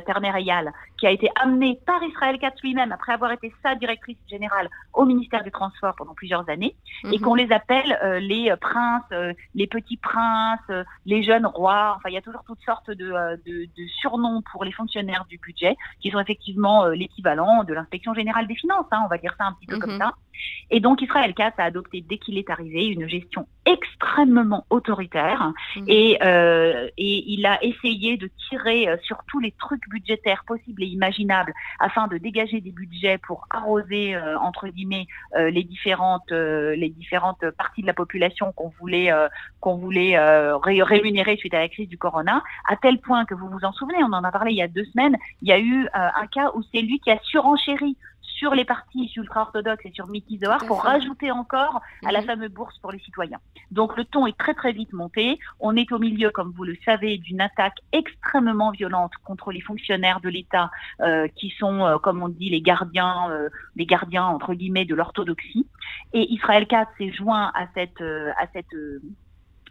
Terner-Eyal, 0.05 0.71
qui 0.97 1.07
a 1.07 1.11
été 1.11 1.27
amenée 1.41 1.79
par 1.85 2.03
Israël 2.03 2.37
Katz 2.37 2.61
lui-même, 2.61 2.91
après 2.91 3.13
avoir 3.13 3.31
été 3.31 3.53
sa 3.63 3.75
directrice 3.75 4.17
générale 4.29 4.69
au 4.93 5.05
ministère 5.05 5.43
du 5.43 5.51
Transport 5.51 5.95
pendant 5.97 6.13
plusieurs 6.13 6.47
années, 6.49 6.75
et 7.03 7.17
mhm. 7.17 7.19
qu'on 7.19 7.35
les 7.35 7.51
appelle 7.51 7.97
euh, 8.03 8.19
les 8.19 8.51
euh, 8.51 8.55
princes, 8.57 9.01
euh, 9.11 9.33
les 9.55 9.67
petits 9.67 9.97
princes, 9.97 10.59
les 11.05 11.23
jeunes 11.23 11.45
rois. 11.45 11.95
Enfin, 11.97 12.09
il 12.09 12.13
y 12.13 12.17
a 12.17 12.21
toujours 12.21 12.43
toutes 12.45 12.61
sortes 12.65 12.91
de, 12.91 13.37
surnoms 13.99 14.41
pour 14.51 14.63
les 14.63 14.71
fonctionnaires 14.71 15.25
du 15.29 15.37
budget 15.37 15.75
qui 15.99 16.11
sont 16.11 16.19
effectivement 16.19 16.87
l'équivalent 16.87 17.63
de 17.63 17.73
l'inspection 17.73 18.13
générale 18.13 18.47
des 18.47 18.55
finances. 18.55 18.85
Hein, 18.91 19.01
on 19.05 19.07
va 19.07 19.17
dire 19.17 19.35
ça 19.37 19.45
un 19.45 19.53
petit 19.53 19.67
peu 19.67 19.79
comme 19.79 19.93
mhm. 19.93 19.99
ça. 19.99 20.13
Et 20.69 20.79
donc 20.79 21.01
Israël 21.01 21.33
Katz 21.33 21.53
a 21.57 21.63
adopté 21.63 22.01
dès 22.01 22.17
qu'il 22.17 22.37
est 22.37 22.49
arrivé 22.49 22.87
une 22.87 23.07
gestion 23.07 23.47
extrêmement 23.65 24.65
autoritaire 24.69 25.53
mhm. 25.75 25.85
et, 25.87 26.19
et 26.97 27.31
il 27.33 27.45
a 27.45 27.63
essayé 27.63 28.17
de 28.17 28.29
tirer 28.49 28.87
sur 29.03 29.23
tous 29.27 29.39
les 29.39 29.51
trucs 29.51 29.87
budgétaires 29.89 30.43
possibles 30.45 30.83
et 30.83 30.87
imaginables 30.87 31.53
afin 31.79 32.07
de 32.07 32.17
dégager 32.17 32.61
des 32.61 32.71
budgets 32.71 33.17
pour 33.17 33.47
arroser 33.49 34.17
entre 34.41 34.67
guillemets 34.67 35.07
les 35.35 35.63
différentes 35.63 36.31
les 36.31 36.89
différentes 36.89 37.43
partie 37.51 37.81
de 37.81 37.87
la 37.87 37.93
population 37.93 38.51
qu'on 38.51 38.71
voulait, 38.79 39.11
euh, 39.11 39.27
qu'on 39.59 39.77
voulait 39.77 40.17
euh, 40.17 40.57
rémunérer 40.57 41.37
suite 41.37 41.53
à 41.53 41.59
la 41.59 41.69
crise 41.69 41.87
du 41.87 41.97
corona, 41.97 42.43
à 42.67 42.75
tel 42.75 42.99
point 42.99 43.25
que 43.25 43.33
vous 43.33 43.47
vous 43.47 43.63
en 43.63 43.71
souvenez, 43.73 44.03
on 44.03 44.13
en 44.13 44.23
a 44.23 44.31
parlé 44.31 44.51
il 44.51 44.57
y 44.57 44.61
a 44.61 44.67
deux 44.67 44.85
semaines, 44.85 45.17
il 45.41 45.47
y 45.47 45.51
a 45.51 45.59
eu 45.59 45.85
euh, 45.85 45.89
un 45.93 46.27
cas 46.27 46.51
où 46.55 46.61
c'est 46.73 46.81
lui 46.81 46.99
qui 46.99 47.11
a 47.11 47.19
surenchéri 47.23 47.97
sur 48.43 48.55
les 48.55 48.65
partis 48.65 49.09
ultra-orthodoxes 49.15 49.85
et 49.85 49.93
sur 49.93 50.07
Mickey 50.07 50.37
Zohar 50.43 50.65
pour 50.65 50.81
rajouter 50.83 51.31
encore 51.31 51.79
à 52.05 52.11
la 52.11 52.19
mhm. 52.19 52.27
fameuse 52.27 52.51
bourse 52.51 52.77
pour 52.79 52.91
les 52.91 52.99
citoyens. 52.99 53.39
Donc 53.71 53.95
le 53.95 54.03
ton 54.03 54.27
est 54.27 54.37
très 54.37 54.53
très 54.53 54.73
vite 54.73 54.91
monté. 54.91 55.39
On 55.61 55.77
est 55.77 55.89
au 55.93 55.97
milieu, 55.97 56.29
comme 56.29 56.51
vous 56.51 56.65
le 56.65 56.75
savez, 56.83 57.17
d'une 57.19 57.39
attaque 57.39 57.77
extrêmement 57.93 58.71
violente 58.71 59.13
contre 59.23 59.53
les 59.53 59.61
fonctionnaires 59.61 60.19
de 60.19 60.27
l'État 60.27 60.71
euh, 60.99 61.29
qui 61.37 61.51
sont, 61.57 61.85
euh, 61.85 61.97
comme 61.99 62.21
on 62.21 62.27
dit, 62.27 62.49
les 62.49 62.61
gardiens, 62.61 63.29
euh, 63.29 63.47
les 63.77 63.85
gardiens 63.85 64.25
entre 64.25 64.53
guillemets 64.53 64.83
de 64.83 64.95
l'orthodoxie. 64.95 65.65
Et 66.11 66.29
Israël 66.33 66.67
4 66.67 66.91
s'est 66.97 67.13
joint 67.13 67.49
à 67.55 67.67
cette, 67.73 68.01
à 68.01 68.45
cette 68.51 68.75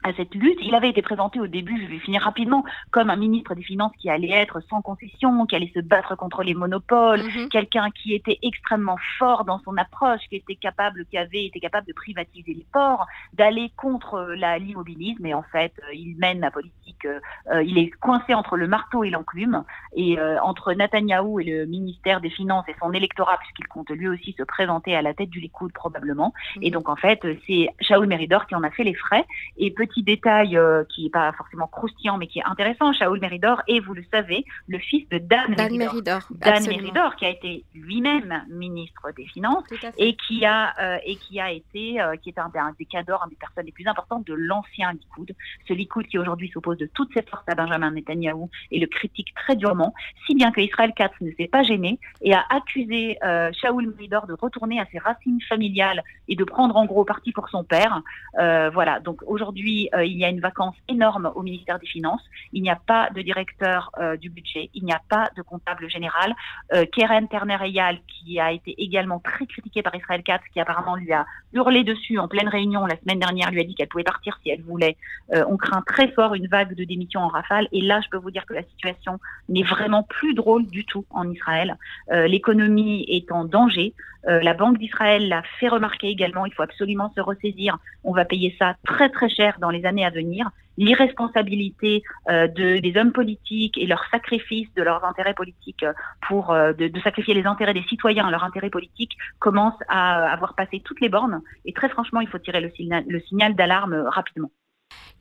à 0.02 0.12
cette 0.14 0.34
lutte. 0.34 0.58
Il 0.62 0.74
avait 0.74 0.90
été 0.90 1.02
présenté 1.02 1.40
au 1.40 1.46
début, 1.46 1.80
je 1.82 1.86
vais 1.90 1.98
finir 1.98 2.22
rapidement, 2.22 2.64
comme 2.90 3.10
un 3.10 3.16
ministre 3.16 3.54
des 3.54 3.62
Finances 3.62 3.92
qui 3.98 4.10
allait 4.10 4.30
être 4.30 4.60
sans 4.68 4.82
concession, 4.82 5.46
qui 5.46 5.56
allait 5.56 5.72
se 5.74 5.80
battre 5.80 6.16
contre 6.16 6.42
les 6.42 6.54
monopoles, 6.54 7.22
mhm. 7.22 7.48
quelqu'un 7.48 7.90
qui 7.90 8.14
était 8.14 8.38
extrêmement 8.42 8.98
fort 9.18 9.44
dans 9.44 9.60
son 9.60 9.76
approche, 9.76 10.20
qui 10.28 10.36
était 10.36 10.56
capable, 10.56 11.04
qui 11.06 11.18
avait 11.18 11.46
été 11.46 11.60
capable 11.60 11.86
de 11.86 11.92
privatiser 11.92 12.54
les 12.54 12.66
ports, 12.72 13.06
d'aller 13.32 13.70
contre 13.76 14.34
l'immobilisme. 14.58 15.24
Et 15.26 15.34
en 15.34 15.42
fait, 15.42 15.72
euh, 15.78 15.94
il 15.94 16.16
mène 16.18 16.40
la 16.40 16.50
politique, 16.50 17.04
euh, 17.04 17.20
euh, 17.52 17.62
il 17.62 17.78
est 17.78 17.90
coincé 17.90 18.34
entre 18.34 18.56
le 18.56 18.66
marteau 18.66 19.04
et 19.04 19.10
l'enclume, 19.10 19.64
et 19.94 20.18
entre 20.42 20.72
Netanyahou 20.72 21.40
et 21.40 21.44
le 21.44 21.66
ministère 21.66 22.20
des 22.20 22.30
Finances 22.30 22.64
et 22.68 22.74
son 22.80 22.92
électorat, 22.92 23.36
puisqu'il 23.38 23.66
compte 23.66 23.90
lui 23.90 24.08
aussi 24.08 24.34
se 24.38 24.42
présenter 24.42 24.96
à 24.96 25.02
la 25.02 25.12
tête 25.14 25.28
du 25.28 25.40
Likoud 25.40 25.72
probablement. 25.72 26.32
Et 26.60 26.68
mhm. 26.68 26.72
donc 26.72 26.88
en 26.88 26.96
fait, 26.96 27.20
c'est 27.46 27.68
Shaul 27.80 28.06
Meridor 28.06 28.46
qui 28.46 28.54
en 28.54 28.62
a 28.62 28.70
fait 28.70 28.84
les 28.84 28.94
frais. 28.94 29.24
Et 29.58 29.70
petit 29.70 29.91
petit 29.92 30.02
détail 30.02 30.56
euh, 30.56 30.84
qui 30.88 31.04
n'est 31.04 31.10
pas 31.10 31.32
forcément 31.32 31.66
croustillant, 31.66 32.18
mais 32.18 32.26
qui 32.26 32.38
est 32.38 32.44
intéressant, 32.44 32.92
Shaoul 32.92 33.20
Meridor 33.20 33.62
est, 33.68 33.80
vous 33.80 33.94
le 33.94 34.04
savez, 34.10 34.44
le 34.66 34.78
fils 34.78 35.08
de 35.08 35.18
Dan, 35.18 35.54
Dan 35.54 35.76
Meridor. 35.76 36.20
Dan 36.30 36.66
Meridor, 36.66 37.16
qui 37.16 37.26
a 37.26 37.30
été 37.30 37.64
lui-même 37.74 38.44
ministre 38.48 39.10
des 39.16 39.26
Finances 39.26 39.64
et 39.98 40.16
qui 40.16 40.44
a 40.44 40.74
euh, 40.80 40.98
et 41.04 41.16
qui 41.16 41.40
a 41.40 41.50
été, 41.50 42.00
euh, 42.00 42.16
qui 42.16 42.30
est 42.30 42.38
un, 42.38 42.50
des 42.78 42.84
cadors, 42.84 43.22
un 43.24 43.28
des 43.28 43.36
personnes 43.36 43.66
les 43.66 43.72
plus 43.72 43.86
importantes 43.86 44.26
de 44.26 44.34
l'ancien 44.34 44.92
Likoud, 44.92 45.32
ce 45.68 45.72
Likoud 45.72 46.06
qui 46.06 46.18
aujourd'hui 46.18 46.50
s'oppose 46.52 46.78
de 46.78 46.88
toutes 46.92 47.12
ses 47.12 47.22
forces 47.22 47.44
à 47.46 47.54
Benjamin 47.54 47.90
Netanyahou 47.90 48.50
et 48.70 48.78
le 48.78 48.86
critique 48.86 49.34
très 49.34 49.56
durement, 49.56 49.94
si 50.26 50.34
bien 50.34 50.52
que 50.52 50.60
Israël 50.60 50.92
Katz 50.94 51.14
ne 51.20 51.30
s'est 51.32 51.48
pas 51.48 51.62
gêné 51.62 51.98
et 52.22 52.34
a 52.34 52.44
accusé 52.50 53.18
Shaoul 53.52 53.92
Meridor 53.96 54.26
de 54.26 54.34
retourner 54.34 54.80
à 54.80 54.86
ses 54.90 54.98
racines 54.98 55.40
familiales 55.48 56.02
et 56.28 56.36
de 56.36 56.44
prendre 56.44 56.76
en 56.76 56.86
gros 56.86 57.04
parti 57.04 57.32
pour 57.32 57.48
son 57.48 57.64
père. 57.64 58.02
voilà, 58.34 59.00
donc 59.00 59.22
aujourd'hui 59.26 59.81
euh, 59.94 60.04
il 60.04 60.18
y 60.18 60.24
a 60.24 60.28
une 60.28 60.40
vacance 60.40 60.74
énorme 60.88 61.30
au 61.34 61.42
ministère 61.42 61.78
des 61.78 61.86
Finances. 61.86 62.22
Il 62.52 62.62
n'y 62.62 62.70
a 62.70 62.76
pas 62.76 63.10
de 63.10 63.22
directeur 63.22 63.90
euh, 63.98 64.16
du 64.16 64.30
budget, 64.30 64.70
il 64.74 64.84
n'y 64.84 64.92
a 64.92 65.00
pas 65.08 65.30
de 65.36 65.42
comptable 65.42 65.88
général. 65.88 66.34
Euh, 66.72 66.84
Keren 66.92 67.28
Terner-Eyal, 67.28 67.98
qui 68.06 68.38
a 68.40 68.52
été 68.52 68.74
également 68.78 69.18
très 69.20 69.46
critiquée 69.46 69.82
par 69.82 69.94
Israël 69.94 70.22
Katz, 70.22 70.42
qui 70.52 70.60
apparemment 70.60 70.96
lui 70.96 71.12
a 71.12 71.26
hurlé 71.52 71.84
dessus 71.84 72.18
en 72.18 72.28
pleine 72.28 72.48
réunion 72.48 72.86
la 72.86 72.96
semaine 73.00 73.18
dernière, 73.18 73.50
lui 73.50 73.60
a 73.60 73.64
dit 73.64 73.74
qu'elle 73.74 73.88
pouvait 73.88 74.04
partir 74.04 74.38
si 74.42 74.50
elle 74.50 74.62
voulait. 74.62 74.96
on 75.30 75.56
craint 75.56 75.82
très 75.82 76.08
fort 76.12 76.34
une 76.34 76.46
vague 76.46 76.74
de 76.74 76.84
démission 76.84 77.20
en 77.20 77.28
rafale. 77.28 77.68
Et 77.72 77.80
là, 77.80 78.00
je 78.02 78.08
peux 78.08 78.16
vous 78.16 78.30
dire 78.30 78.46
que 78.46 78.54
la 78.54 78.62
situation 78.62 79.18
n'est 79.48 79.62
vraiment 79.62 80.02
plus 80.02 80.34
drôle 80.34 80.66
du 80.66 80.84
tout 80.84 81.04
en 81.10 81.30
Israël. 81.30 81.76
L'économie 82.10 83.04
est 83.08 83.30
en 83.30 83.44
danger. 83.44 83.94
la 84.24 84.54
Banque 84.54 84.78
d'Israël 84.78 85.28
l'a 85.28 85.42
fait 85.60 85.68
remarquer 85.68 86.08
également. 86.08 86.46
Il 86.46 86.54
faut 86.54 86.62
absolument 86.62 87.12
se 87.14 87.20
ressaisir. 87.20 87.78
On 88.04 88.12
va 88.12 88.24
payer 88.24 88.54
ça 88.58 88.76
très 88.84 89.10
très 89.10 89.28
cher 89.28 89.58
dans 89.60 89.70
les 89.72 89.84
années 89.84 90.04
à 90.04 90.10
venir, 90.10 90.50
l'irresponsabilité 90.78 92.02
euh, 92.28 92.46
de, 92.48 92.78
des 92.78 92.98
hommes 92.98 93.12
politiques 93.12 93.76
et 93.78 93.86
leur 93.86 94.04
sacrifice 94.10 94.72
de 94.74 94.82
leurs 94.82 95.04
intérêts 95.04 95.34
politiques 95.34 95.82
euh, 95.82 95.92
pour 96.28 96.50
euh, 96.50 96.72
de, 96.72 97.00
sacrifier 97.00 97.34
les 97.34 97.44
intérêts 97.44 97.74
des 97.74 97.82
citoyens 97.84 98.26
à 98.26 98.30
leurs 98.30 98.44
intérêts 98.44 98.70
politiques 98.70 99.16
commence 99.38 99.74
à 99.88 100.30
avoir 100.32 100.54
passé 100.54 100.80
toutes 100.84 101.00
les 101.00 101.08
bornes. 101.08 101.42
Et 101.64 101.72
très 101.72 101.88
franchement, 101.88 102.20
il 102.20 102.28
faut 102.28 102.38
tirer 102.38 102.60
le 102.60 103.20
signal 103.20 103.54
d'alarme 103.54 103.94
rapidement. 103.94 104.50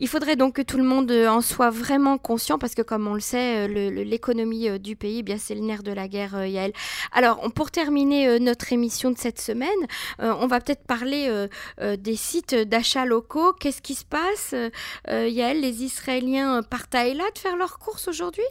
Il 0.01 0.08
faudrait 0.08 0.36
donc 0.36 0.56
que 0.56 0.63
tout 0.63 0.78
le 0.78 0.84
monde 0.84 1.12
euh, 1.12 1.28
en 1.28 1.42
soit 1.42 1.70
vraiment 1.70 2.18
conscient 2.18 2.58
parce 2.58 2.74
que 2.74 2.82
comme 2.82 3.08
on 3.08 3.13
le 3.13 3.20
sait, 3.20 3.68
euh, 3.68 4.04
l'économie 4.04 4.68
euh, 4.68 4.80
du 4.80 4.96
pays, 4.96 5.24
eh 5.28 5.38
c'est 5.38 5.54
le 5.54 5.62
nerf 5.62 5.84
de 5.84 5.92
la 5.92 6.08
guerre, 6.08 6.44
Yael. 6.44 6.74
Alors, 7.12 7.40
pour 7.54 7.70
terminer 7.70 8.40
notre 8.40 8.74
émission 8.74 9.12
de 9.12 9.18
cette 9.18 9.40
semaine, 9.40 9.70
on 10.20 10.48
va 10.48 10.60
peut-être 10.60 10.86
parler 10.86 11.48
des 11.98 12.16
sites 12.16 12.56
d'achat 12.56 13.06
locaux. 13.06 13.54
Qu'est-ce 13.54 13.82
qui 13.82 13.96
se 13.96 14.06
passe, 14.06 14.56
Yael? 15.08 15.62
Les 15.62 15.84
Israéliens 15.84 16.62
partent 16.63 16.96
à 16.96 17.08
Eilat 17.08 17.24
faire 17.36 17.56
leurs 17.56 17.80
courses 17.80 18.08
aujourd'hui? 18.08 18.46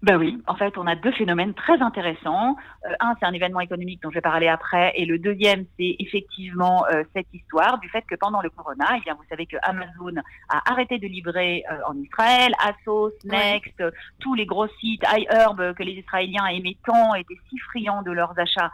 Ben 0.00 0.16
oui, 0.16 0.40
en 0.46 0.54
fait, 0.54 0.78
on 0.78 0.86
a 0.86 0.94
deux 0.94 1.10
phénomènes 1.10 1.54
très 1.54 1.82
intéressants. 1.82 2.56
Euh, 2.86 2.94
un, 3.00 3.16
c'est 3.18 3.26
un 3.26 3.32
événement 3.32 3.58
économique 3.58 4.00
dont 4.00 4.10
je 4.10 4.14
vais 4.14 4.20
parler 4.20 4.46
après, 4.46 4.92
et 4.94 5.04
le 5.04 5.18
deuxième, 5.18 5.64
c'est 5.76 5.96
effectivement 5.98 6.84
euh, 6.86 7.02
cette 7.16 7.26
histoire 7.34 7.78
du 7.80 7.88
fait 7.88 8.02
que 8.02 8.14
pendant 8.14 8.40
le 8.40 8.48
corona, 8.48 8.86
eh 8.96 9.00
bien, 9.00 9.14
vous 9.14 9.24
savez 9.28 9.46
que 9.46 9.56
Amazon 9.62 10.22
a 10.50 10.70
arrêté 10.70 10.98
de 10.98 11.08
livrer 11.08 11.64
euh, 11.68 11.78
en 11.88 11.96
Israël, 11.96 12.52
Asos, 12.60 13.12
Next, 13.24 13.82
tous 14.20 14.34
les 14.34 14.46
gros 14.46 14.68
sites, 14.80 15.02
iHerb 15.02 15.74
que 15.74 15.82
les 15.82 15.94
Israéliens 15.94 16.46
aimaient 16.46 16.76
tant, 16.86 17.14
étaient 17.14 17.38
si 17.50 17.58
friands 17.58 18.02
de 18.02 18.12
leurs 18.12 18.38
achats, 18.38 18.70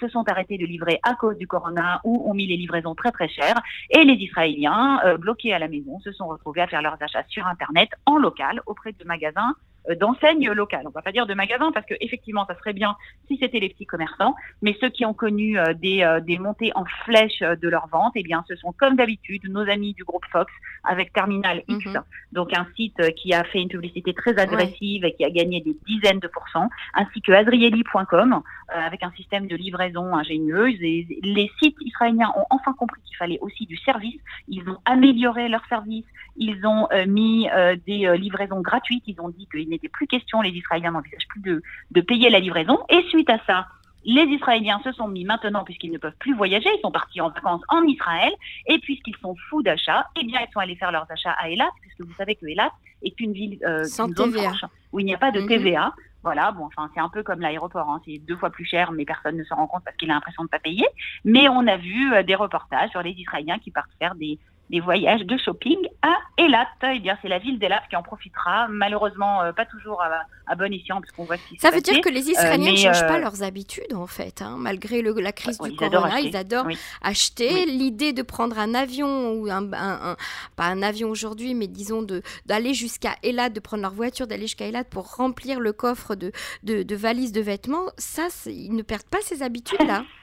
se 0.00 0.08
sont 0.08 0.28
arrêtés 0.28 0.58
de 0.58 0.66
livrer 0.66 0.98
à 1.04 1.14
cause 1.14 1.38
du 1.38 1.46
corona 1.46 2.00
ou 2.02 2.28
ont 2.28 2.34
mis 2.34 2.46
les 2.46 2.56
livraisons 2.56 2.96
très 2.96 3.12
très 3.12 3.28
chères. 3.28 3.60
Et 3.90 4.02
les 4.04 4.14
Israéliens, 4.14 5.00
bloqués 5.18 5.54
à 5.54 5.60
la 5.60 5.68
maison, 5.68 6.00
se 6.00 6.10
sont 6.10 6.26
retrouvés 6.26 6.62
à 6.62 6.66
faire 6.66 6.82
leurs 6.82 7.00
achats 7.00 7.22
sur 7.28 7.46
Internet 7.46 7.88
en 8.04 8.16
local 8.16 8.60
auprès 8.66 8.92
de 8.92 9.04
magasins 9.04 9.54
d'enseignes 9.96 10.50
locales. 10.50 10.86
On 10.86 10.90
va 10.90 11.02
pas 11.02 11.12
dire 11.12 11.26
de 11.26 11.34
magasins 11.34 11.72
parce 11.72 11.86
que 11.86 11.94
effectivement, 12.00 12.44
ça 12.46 12.56
serait 12.58 12.72
bien 12.72 12.96
si 13.26 13.38
c'était 13.38 13.60
les 13.60 13.68
petits 13.68 13.86
commerçants, 13.86 14.34
mais 14.62 14.76
ceux 14.80 14.88
qui 14.88 15.04
ont 15.04 15.14
connu 15.14 15.56
des, 15.76 16.18
des 16.24 16.38
montées 16.38 16.72
en 16.74 16.84
flèche 17.04 17.40
de 17.40 17.68
leur 17.68 17.86
vente, 17.88 18.12
eh 18.16 18.22
bien, 18.22 18.44
ce 18.48 18.56
sont 18.56 18.72
comme 18.72 18.96
d'habitude 18.96 19.48
nos 19.48 19.68
amis 19.68 19.94
du 19.94 20.04
groupe 20.04 20.24
Fox 20.30 20.52
avec 20.84 21.12
Terminal 21.12 21.62
X, 21.68 21.86
mhm. 21.86 22.02
donc 22.32 22.56
un 22.56 22.66
site 22.76 23.14
qui 23.14 23.32
a 23.34 23.44
fait 23.44 23.60
une 23.60 23.68
publicité 23.68 24.14
très 24.14 24.38
agressive 24.38 25.04
et 25.04 25.14
qui 25.14 25.24
a 25.24 25.30
gagné 25.30 25.60
des 25.60 25.76
dizaines 25.86 26.20
de 26.20 26.28
pourcents, 26.28 26.68
ainsi 26.94 27.20
que 27.22 27.32
Azrieli.com 27.32 28.42
avec 28.68 29.02
un 29.02 29.10
système 29.12 29.46
de 29.46 29.56
livraison 29.56 30.14
ingénieuse. 30.14 30.76
Et 30.80 31.06
les 31.22 31.50
sites 31.60 31.76
israéliens 31.80 32.32
ont 32.36 32.44
enfin 32.50 32.72
compris 32.74 33.00
qu'il 33.04 33.16
fallait 33.16 33.38
aussi 33.40 33.66
du 33.66 33.76
service. 33.78 34.20
Ils 34.48 34.68
ont 34.68 34.78
amélioré 34.84 35.48
leur 35.48 35.64
service. 35.66 36.04
Ils 36.36 36.64
ont 36.66 36.86
euh, 36.92 37.06
mis 37.06 37.48
euh, 37.50 37.76
des 37.86 38.06
euh, 38.06 38.16
livraisons 38.16 38.60
gratuites. 38.60 39.04
Ils 39.06 39.20
ont 39.20 39.28
dit 39.28 39.48
qu'il 39.50 39.72
n'était 39.78 39.88
plus 39.88 40.06
question, 40.06 40.40
les 40.40 40.50
Israéliens 40.50 40.92
n'envisagent 40.92 41.28
plus 41.28 41.40
de, 41.40 41.62
de 41.90 42.00
payer 42.00 42.30
la 42.30 42.40
livraison. 42.40 42.78
Et 42.88 43.02
suite 43.08 43.30
à 43.30 43.38
ça, 43.46 43.66
les 44.04 44.22
Israéliens 44.22 44.80
se 44.84 44.92
sont 44.92 45.08
mis 45.08 45.24
maintenant, 45.24 45.64
puisqu'ils 45.64 45.92
ne 45.92 45.98
peuvent 45.98 46.16
plus 46.18 46.34
voyager, 46.34 46.68
ils 46.76 46.80
sont 46.80 46.90
partis 46.90 47.20
en 47.20 47.28
vacances 47.28 47.62
en 47.68 47.82
Israël, 47.82 48.32
et 48.66 48.78
puisqu'ils 48.78 49.16
sont 49.16 49.34
fous 49.48 49.62
d'achats, 49.62 50.06
eh 50.20 50.24
bien, 50.24 50.40
ils 50.40 50.52
sont 50.52 50.60
allés 50.60 50.76
faire 50.76 50.92
leurs 50.92 51.10
achats 51.10 51.32
à 51.38 51.50
Elat, 51.50 51.70
puisque 51.82 52.00
vous 52.00 52.14
savez 52.14 52.34
que 52.34 52.46
Elat 52.46 52.72
est 53.02 53.18
une 53.20 53.32
ville 53.32 53.58
euh, 53.64 53.84
Sans 53.84 54.10
TVA. 54.10 54.52
où 54.92 55.00
il 55.00 55.06
n'y 55.06 55.14
a 55.14 55.18
pas 55.18 55.30
de 55.30 55.40
mhm. 55.40 55.48
TVA. 55.48 55.92
Voilà, 56.22 56.50
bon, 56.52 56.64
enfin, 56.64 56.90
c'est 56.94 57.00
un 57.00 57.08
peu 57.08 57.22
comme 57.22 57.40
l'aéroport, 57.40 57.88
hein. 57.88 58.00
c'est 58.04 58.18
deux 58.18 58.36
fois 58.36 58.50
plus 58.50 58.64
cher, 58.64 58.92
mais 58.92 59.04
personne 59.04 59.36
ne 59.36 59.44
se 59.44 59.54
rend 59.54 59.66
compte 59.66 59.84
parce 59.84 59.96
qu'il 59.96 60.10
a 60.10 60.14
l'impression 60.14 60.42
de 60.42 60.46
ne 60.46 60.50
pas 60.50 60.58
payer. 60.58 60.86
Mais 61.24 61.48
on 61.48 61.66
a 61.66 61.76
vu 61.76 62.12
euh, 62.12 62.22
des 62.22 62.34
reportages 62.34 62.90
sur 62.90 63.02
les 63.02 63.12
Israéliens 63.12 63.58
qui 63.58 63.70
partent 63.70 63.92
faire 63.98 64.14
des, 64.14 64.38
des 64.70 64.80
voyages 64.80 65.22
de 65.22 65.36
shopping 65.38 65.78
à 66.02 66.14
Elat. 66.36 66.68
Eh 66.82 66.98
bien, 67.00 67.16
c'est 67.22 67.28
la 67.28 67.38
ville 67.38 67.58
d'Elat 67.58 67.82
qui 67.88 67.96
en 67.96 68.02
profitera. 68.02 68.68
Malheureusement, 68.68 69.42
euh, 69.42 69.52
pas 69.52 69.66
toujours 69.66 70.02
à, 70.02 70.54
bon 70.54 70.72
escient, 70.72 71.00
parce 71.00 71.12
qu'on 71.12 71.24
voit 71.24 71.36
ce 71.36 71.48
qui 71.48 71.58
Ça 71.58 71.70
veut 71.70 71.80
dire 71.80 72.00
que 72.00 72.08
les 72.08 72.30
Israéliens 72.30 72.72
ne 72.72 72.76
changent 72.76 73.06
pas 73.06 73.18
leurs 73.18 73.42
habitudes, 73.42 73.94
en 73.94 74.06
fait. 74.06 74.42
Hein. 74.42 74.56
Malgré 74.58 75.02
le, 75.02 75.12
la 75.12 75.32
crise 75.32 75.58
du 75.58 75.74
corona, 75.74 76.20
ils 76.20 76.36
adorent 76.36 76.68
acheter. 77.02 77.66
L'idée 77.66 78.12
de 78.12 78.22
prendre 78.22 78.58
un 78.58 78.74
avion, 78.74 79.32
ou 79.32 79.50
un, 79.50 79.68
pas 79.68 80.64
un 80.64 80.82
avion 80.82 81.10
aujourd'hui, 81.10 81.54
mais 81.54 81.66
disons 81.66 82.06
d'aller 82.46 82.74
jusqu'à 82.74 83.14
Elat, 83.22 83.50
de 83.50 83.60
prendre 83.60 83.82
leur 83.82 83.92
voiture, 83.92 84.26
d'aller 84.26 84.42
jusqu'à 84.42 84.66
Elat 84.66 84.84
pour 84.84 85.16
remplir 85.16 85.60
le 85.60 85.72
coffre 85.72 86.14
de, 86.14 86.32
de, 86.62 86.82
de 86.82 86.96
valises 86.96 87.32
de 87.32 87.40
vêtements, 87.40 87.86
ça, 87.96 88.28
ils 88.46 88.74
ne 88.74 88.82
perdent 88.82 89.02
pas 89.04 89.20
ces 89.22 89.42
habitudes-là. 89.42 90.04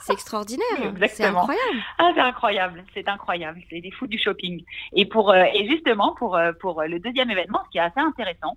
C'est 0.00 0.12
extraordinaire. 0.12 0.66
C'est 1.08 1.24
incroyable. 1.24 1.78
Ah, 1.98 2.10
c'est 2.14 2.20
incroyable. 2.20 2.84
C'est 2.94 3.08
incroyable. 3.08 3.60
C'est 3.70 3.80
des 3.80 3.90
fous 3.90 4.06
du 4.06 4.18
shopping. 4.18 4.64
Et 4.92 5.06
pour 5.06 5.30
euh, 5.30 5.44
et 5.54 5.68
justement 5.68 6.14
pour 6.14 6.36
euh, 6.36 6.52
pour 6.60 6.82
le 6.82 6.98
deuxième 6.98 7.30
événement, 7.30 7.60
ce 7.66 7.70
qui 7.70 7.78
est 7.78 7.82
assez 7.82 8.00
intéressant, 8.00 8.56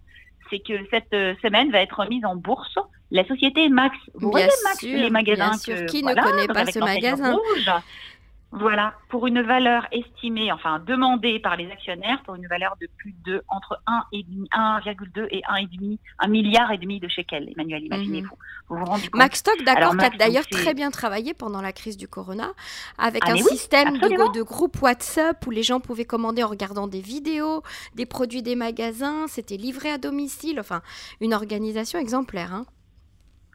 c'est 0.49 0.59
que 0.59 0.73
cette 0.91 1.13
euh, 1.13 1.35
semaine 1.41 1.71
va 1.71 1.79
être 1.79 2.05
mise 2.09 2.25
en 2.25 2.35
bourse 2.35 2.77
la 3.11 3.25
société 3.25 3.69
Max. 3.69 3.95
Vous 4.13 4.31
bien 4.31 4.47
voyez 4.47 4.47
Max, 4.63 4.81
les 4.83 5.09
magasins 5.09 5.51
bien 5.65 5.85
Qui 5.85 6.03
ne 6.03 6.13
connaît 6.13 6.47
pas 6.47 6.65
ce 6.65 6.79
magasin 6.79 7.37
voilà, 8.51 8.95
pour 9.09 9.27
une 9.27 9.41
valeur 9.43 9.85
estimée, 9.91 10.51
enfin 10.51 10.79
demandée 10.79 11.39
par 11.39 11.55
les 11.55 11.69
actionnaires, 11.69 12.21
pour 12.23 12.33
une 12.33 12.47
valeur 12.47 12.75
de 12.81 12.87
plus 12.97 13.13
de 13.23 13.43
entre 13.47 13.79
1,2 13.87 15.27
et 15.29 15.41
1,5 15.41 15.99
1 16.17 16.27
milliard 16.27 16.71
et 16.71 16.79
demi 16.79 16.99
de 16.99 17.07
shekels. 17.07 17.47
Emmanuel, 17.51 17.83
imaginez-vous. 17.83 18.35
Vous 18.69 18.77
vous 18.77 18.85
rendez 18.85 19.07
compte 19.07 19.19
Max 19.19 19.39
Stock, 19.39 19.61
d'accord, 19.63 19.95
qui 19.95 20.05
a 20.05 20.09
d'ailleurs 20.09 20.47
très 20.47 20.73
bien 20.73 20.89
travaillé 20.89 21.35
pendant 21.35 21.61
la 21.61 21.71
crise 21.73 21.95
du 21.95 22.07
corona, 22.07 22.53
avec 22.97 23.21
ah, 23.27 23.33
un 23.33 23.37
système 23.37 23.99
de, 23.99 24.33
de, 24.33 24.41
groupe 24.41 24.81
WhatsApp 24.81 25.45
où 25.45 25.51
les 25.51 25.63
gens 25.63 25.79
pouvaient 25.79 26.05
commander 26.05 26.43
en 26.43 26.47
regardant 26.47 26.87
des 26.87 27.01
vidéos, 27.01 27.61
des 27.93 28.07
produits 28.07 28.41
des 28.41 28.55
magasins, 28.55 29.27
c'était 29.27 29.57
livré 29.57 29.91
à 29.91 29.99
domicile, 29.99 30.59
enfin 30.59 30.81
une 31.21 31.35
organisation 31.35 31.99
exemplaire. 31.99 32.53
Hein 32.53 32.65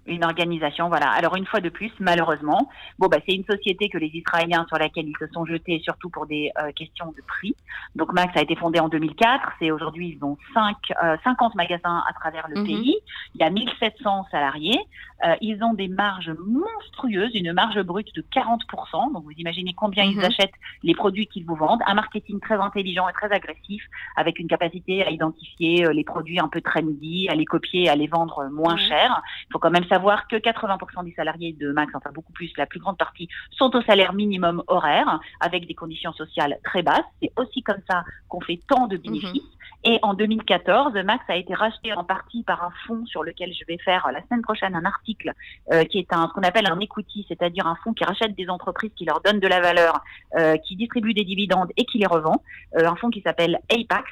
une 0.06 0.24
organisation, 0.24 0.88
voilà. 0.88 1.10
Alors 1.10 1.36
une 1.36 1.46
fois 1.46 1.60
de 1.60 1.68
plus, 1.68 1.90
malheureusement, 1.98 2.68
bon 2.98 3.08
bah 3.08 3.18
c'est 3.26 3.34
une 3.34 3.44
société 3.44 3.88
que 3.88 3.98
les 3.98 4.10
Israéliens 4.14 4.66
sur 4.68 4.78
laquelle 4.78 5.08
ils 5.08 5.16
se 5.18 5.26
sont 5.32 5.44
jetés, 5.46 5.80
surtout 5.82 6.10
pour 6.10 6.26
des 6.26 6.50
euh, 6.58 6.72
questions 6.72 7.06
de 7.06 7.22
prix. 7.26 7.54
Donc 7.94 8.12
Max 8.12 8.36
a 8.36 8.42
été 8.42 8.54
fondé 8.56 8.80
en 8.80 8.88
2004. 8.88 9.52
C'est 9.58 9.70
aujourd'hui 9.70 10.16
ils 10.18 10.24
ont 10.24 10.36
5, 10.52 10.76
50 11.24 11.52
euh, 11.52 11.56
magasins 11.56 12.02
à 12.08 12.12
travers 12.12 12.48
le 12.48 12.60
mhm. 12.60 12.66
pays. 12.66 12.96
Il 13.34 13.40
y 13.40 13.44
a 13.44 13.50
1700 13.50 14.26
salariés. 14.30 14.78
Euh, 15.24 15.34
ils 15.40 15.62
ont 15.62 15.72
des 15.72 15.88
marges 15.88 16.32
monstrueuses, 16.46 17.34
une 17.34 17.52
marge 17.52 17.80
brute 17.82 18.14
de 18.14 18.22
40%. 18.34 19.12
Donc 19.12 19.24
vous 19.24 19.32
imaginez 19.38 19.72
combien 19.74 20.04
ils 20.04 20.18
mhm. 20.18 20.24
achètent 20.24 20.54
les 20.82 20.94
produits 20.94 21.26
qu'ils 21.26 21.46
vous 21.46 21.56
vendent. 21.56 21.80
Un 21.86 21.94
marketing 21.94 22.40
très 22.40 22.56
intelligent 22.56 23.08
et 23.08 23.12
très 23.12 23.32
agressif, 23.32 23.82
avec 24.16 24.38
une 24.38 24.48
capacité 24.48 25.04
à 25.06 25.10
identifier 25.10 25.86
les 25.92 26.04
produits 26.04 26.40
un 26.40 26.48
peu 26.48 26.60
trendy, 26.60 27.28
à 27.30 27.34
les 27.34 27.46
copier, 27.46 27.88
à 27.88 27.96
les 27.96 28.06
vendre 28.06 28.48
moins 28.50 28.76
cher. 28.76 29.22
Il 29.48 29.52
faut 29.52 29.58
quand 29.58 29.70
même 29.70 29.84
savoir 29.94 30.26
que 30.26 30.36
80% 30.36 31.04
des 31.04 31.12
salariés 31.12 31.52
de 31.52 31.70
Max, 31.72 31.92
enfin 31.94 32.10
beaucoup 32.12 32.32
plus, 32.32 32.50
la 32.56 32.66
plus 32.66 32.80
grande 32.80 32.98
partie, 32.98 33.28
sont 33.52 33.74
au 33.76 33.82
salaire 33.82 34.12
minimum 34.12 34.62
horaire, 34.66 35.20
avec 35.40 35.66
des 35.66 35.74
conditions 35.74 36.12
sociales 36.12 36.58
très 36.64 36.82
basses. 36.82 37.08
C'est 37.22 37.32
aussi 37.36 37.62
comme 37.62 37.82
ça 37.88 38.02
qu'on 38.28 38.40
fait 38.40 38.60
tant 38.68 38.88
de 38.88 38.96
bénéfices. 38.96 39.42
Mhm. 39.42 39.64
Et 39.86 39.98
en 40.02 40.14
2014, 40.14 40.94
Max 41.04 41.22
a 41.28 41.36
été 41.36 41.54
racheté 41.54 41.92
en 41.92 42.04
partie 42.04 42.42
par 42.42 42.64
un 42.64 42.72
fonds 42.86 43.04
sur 43.06 43.22
lequel 43.22 43.52
je 43.52 43.64
vais 43.68 43.78
faire 43.78 44.10
la 44.12 44.22
semaine 44.22 44.42
prochaine 44.42 44.74
un 44.74 44.84
article 44.84 45.32
euh, 45.72 45.84
qui 45.84 45.98
est 45.98 46.12
un, 46.12 46.26
ce 46.28 46.32
qu'on 46.32 46.42
appelle 46.42 46.66
un 46.66 46.80
equity, 46.80 47.26
c'est-à-dire 47.28 47.66
un 47.66 47.76
fonds 47.84 47.92
qui 47.92 48.02
rachète 48.02 48.34
des 48.34 48.48
entreprises 48.48 48.92
qui 48.96 49.04
leur 49.04 49.20
donnent 49.20 49.40
de 49.40 49.46
la 49.46 49.60
valeur, 49.60 50.02
euh, 50.38 50.56
qui 50.56 50.74
distribue 50.74 51.12
des 51.12 51.24
dividendes 51.24 51.70
et 51.76 51.84
qui 51.84 51.98
les 51.98 52.06
revend. 52.06 52.42
Euh, 52.76 52.88
un 52.88 52.96
fonds 52.96 53.10
qui 53.10 53.20
s'appelle 53.20 53.58
Apax. 53.70 54.10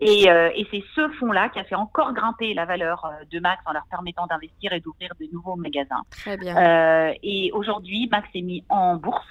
Et, 0.00 0.28
euh, 0.28 0.50
et 0.54 0.66
c'est 0.70 0.82
ce 0.94 1.08
fonds-là 1.20 1.48
qui 1.50 1.58
a 1.58 1.64
fait 1.64 1.74
encore 1.74 2.12
grimper 2.12 2.52
la 2.52 2.64
valeur 2.64 3.04
euh, 3.04 3.24
de 3.30 3.38
Max 3.38 3.62
en 3.66 3.72
leur 3.72 3.86
permettant 3.88 4.26
d'investir 4.26 4.72
et 4.72 4.80
d'ouvrir 4.80 5.10
de 5.20 5.26
nouveaux 5.32 5.56
magasins. 5.56 6.02
Très 6.10 6.36
bien. 6.36 6.56
Euh, 6.56 7.12
et 7.22 7.52
aujourd'hui, 7.52 8.08
Max 8.10 8.28
est 8.34 8.42
mis 8.42 8.64
en 8.68 8.96
bourse. 8.96 9.26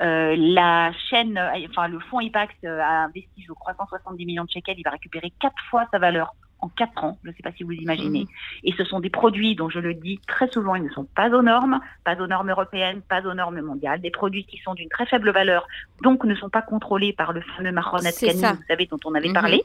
Euh, 0.00 0.34
la 0.38 0.92
chaîne, 1.10 1.38
enfin 1.68 1.86
le 1.86 2.00
fonds 2.00 2.20
IPAX 2.20 2.52
a 2.64 3.04
investi, 3.04 3.44
je 3.46 3.52
crois, 3.52 3.74
170 3.74 4.26
millions 4.26 4.44
de 4.44 4.50
shekels. 4.50 4.78
Il 4.78 4.84
va 4.84 4.90
récupérer 4.90 5.32
quatre 5.40 5.62
fois 5.70 5.86
sa 5.90 5.98
valeur 5.98 6.34
en 6.60 6.68
quatre 6.68 7.04
ans. 7.04 7.18
Je 7.24 7.30
ne 7.30 7.34
sais 7.34 7.42
pas 7.42 7.52
si 7.52 7.64
vous 7.64 7.72
imaginez. 7.72 8.24
Mmh. 8.24 8.68
Et 8.68 8.72
ce 8.72 8.84
sont 8.84 9.00
des 9.00 9.10
produits 9.10 9.54
dont 9.54 9.68
je 9.68 9.80
le 9.80 9.94
dis 9.94 10.20
très 10.26 10.48
souvent, 10.48 10.76
ils 10.76 10.84
ne 10.84 10.90
sont 10.90 11.04
pas 11.04 11.28
aux 11.28 11.42
normes, 11.42 11.80
pas 12.04 12.14
aux 12.14 12.26
normes 12.26 12.50
européennes, 12.50 13.02
pas 13.02 13.20
aux 13.26 13.34
normes 13.34 13.60
mondiales. 13.60 14.00
Des 14.00 14.10
produits 14.10 14.44
qui 14.44 14.58
sont 14.58 14.74
d'une 14.74 14.88
très 14.88 15.06
faible 15.06 15.30
valeur, 15.30 15.66
donc 16.02 16.24
ne 16.24 16.34
sont 16.34 16.48
pas 16.48 16.62
contrôlés 16.62 17.12
par 17.12 17.32
le 17.32 17.42
fameux 17.56 17.72
Mahron 17.72 17.98
vous 17.98 18.64
savez, 18.68 18.86
dont 18.86 18.98
on 19.04 19.14
avait 19.14 19.30
mmh. 19.30 19.34
parlé. 19.34 19.64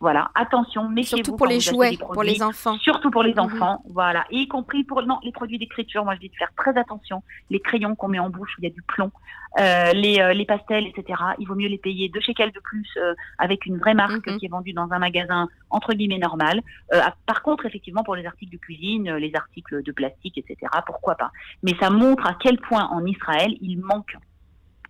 Voilà, 0.00 0.30
attention, 0.34 0.88
méfiez-vous. 0.88 1.24
Surtout 1.24 1.36
pour 1.36 1.46
les 1.46 1.60
jouets, 1.60 1.96
pour 1.96 2.22
les 2.22 2.42
enfants. 2.42 2.76
Surtout 2.78 3.10
pour 3.10 3.22
les 3.22 3.34
mhm. 3.34 3.40
enfants, 3.40 3.82
voilà. 3.90 4.24
Et 4.30 4.38
y 4.38 4.48
compris 4.48 4.84
pour 4.84 5.02
non, 5.02 5.18
les 5.22 5.32
produits 5.32 5.58
d'écriture, 5.58 6.04
moi 6.04 6.14
je 6.14 6.20
dis 6.20 6.28
de 6.28 6.34
faire 6.34 6.52
très 6.56 6.76
attention. 6.78 7.22
Les 7.50 7.60
crayons 7.60 7.94
qu'on 7.94 8.08
met 8.08 8.18
en 8.18 8.30
bouche 8.30 8.50
où 8.58 8.62
il 8.62 8.64
y 8.64 8.70
a 8.70 8.74
du 8.74 8.82
plomb, 8.82 9.10
euh, 9.58 9.92
les, 9.92 10.20
euh, 10.20 10.34
les, 10.34 10.44
pastels, 10.44 10.86
etc. 10.86 11.18
Il 11.38 11.48
vaut 11.48 11.54
mieux 11.54 11.68
les 11.68 11.78
payer 11.78 12.08
deux 12.08 12.20
shekels 12.20 12.52
de 12.52 12.60
plus 12.60 12.86
euh, 12.98 13.14
avec 13.38 13.64
une 13.64 13.78
vraie 13.78 13.94
marque 13.94 14.26
mhm. 14.26 14.38
qui 14.38 14.46
est 14.46 14.50
vendue 14.50 14.74
dans 14.74 14.92
un 14.92 14.98
magasin 14.98 15.48
entre 15.70 15.94
guillemets 15.94 16.18
normal. 16.18 16.62
par 17.26 17.42
contre, 17.42 17.66
effectivement, 17.66 18.04
pour 18.04 18.16
les 18.16 18.26
articles 18.26 18.52
de 18.52 18.58
cuisine, 18.58 19.14
les 19.16 19.34
articles 19.34 19.82
de 19.82 19.92
plastique, 19.92 20.38
etc. 20.38 20.56
Pourquoi 20.86 21.14
pas 21.14 21.30
Mais 21.62 21.74
ça 21.80 21.90
montre 21.90 22.26
à 22.26 22.36
quel 22.38 22.58
point 22.58 22.86
en 22.88 23.04
Israël 23.04 23.56
il 23.60 23.80
manque 23.80 24.16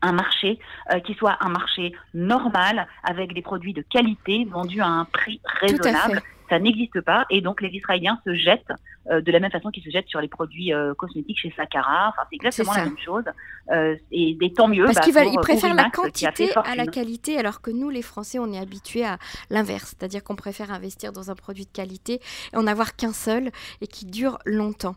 un 0.07 0.13
marché 0.13 0.59
euh, 0.93 1.01
qui 1.01 1.15
soit 1.15 1.37
un 1.41 1.49
marché 1.49 1.93
normal 2.15 2.87
avec 3.03 3.35
des 3.35 3.43
produits 3.43 3.73
de 3.73 3.83
qualité 3.83 4.47
vendus 4.51 4.81
à 4.81 4.87
un 4.87 5.05
prix 5.05 5.41
raisonnable. 5.61 6.23
Ça 6.49 6.59
n'existe 6.59 7.01
pas 7.01 7.27
et 7.31 7.41
donc 7.41 7.61
les 7.61 7.69
Israéliens 7.69 8.19
se 8.25 8.35
jettent 8.35 8.73
euh, 9.11 9.21
de 9.21 9.31
la 9.31 9.39
même 9.39 9.53
façon 9.53 9.71
qu'ils 9.71 9.85
se 9.85 9.91
jettent 9.91 10.09
sur 10.09 10.21
les 10.21 10.29
produits 10.29 10.73
euh, 10.73 10.93
cosmétiques 10.95 11.39
chez 11.39 11.53
Sakara. 11.57 12.09
Enfin, 12.09 12.23
c'est 12.29 12.37
exactement 12.37 12.75
la 12.75 12.85
même 12.87 12.99
chose. 12.99 13.25
Euh, 13.71 13.97
et 14.11 14.37
tant 14.55 14.67
mieux. 14.67 14.85
Parce 14.85 14.97
bah, 14.97 15.25
qu'ils 15.25 15.39
préfèrent 15.41 15.75
la 15.75 15.91
quantité 15.91 16.51
à 16.57 16.75
la 16.75 16.87
qualité, 16.87 17.39
alors 17.39 17.61
que 17.61 17.71
nous, 17.71 17.89
les 17.89 18.03
Français, 18.03 18.39
on 18.39 18.53
est 18.53 18.59
habitués 18.59 19.05
à 19.05 19.19
l'inverse. 19.51 19.95
C'est-à-dire 19.97 20.25
qu'on 20.25 20.35
préfère 20.35 20.73
investir 20.73 21.13
dans 21.13 21.31
un 21.31 21.35
produit 21.37 21.67
de 21.67 21.71
qualité 21.71 22.21
et 22.53 22.57
en 22.57 22.67
avoir 22.67 22.97
qu'un 22.97 23.13
seul 23.13 23.51
et 23.81 23.87
qui 23.87 24.07
dure 24.07 24.39
longtemps. 24.45 24.97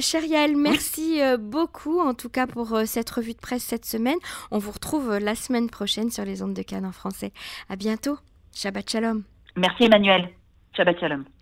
Chériel, 0.00 0.56
merci 0.56 1.20
beaucoup 1.38 2.00
en 2.00 2.14
tout 2.14 2.28
cas 2.28 2.46
pour 2.46 2.78
cette 2.84 3.10
revue 3.10 3.32
de 3.32 3.38
presse 3.38 3.64
cette 3.64 3.84
semaine. 3.84 4.18
On 4.50 4.58
vous 4.58 4.70
retrouve 4.70 5.18
la 5.18 5.34
semaine 5.34 5.68
prochaine 5.68 6.10
sur 6.10 6.24
les 6.24 6.42
ondes 6.42 6.54
de 6.54 6.62
Cannes 6.62 6.86
en 6.86 6.92
français. 6.92 7.32
À 7.68 7.76
bientôt. 7.76 8.18
Shabbat 8.54 8.88
Shalom. 8.88 9.24
Merci 9.56 9.84
Emmanuel. 9.84 10.35
Shabbat 10.76 11.00
Shalom. 11.00 11.35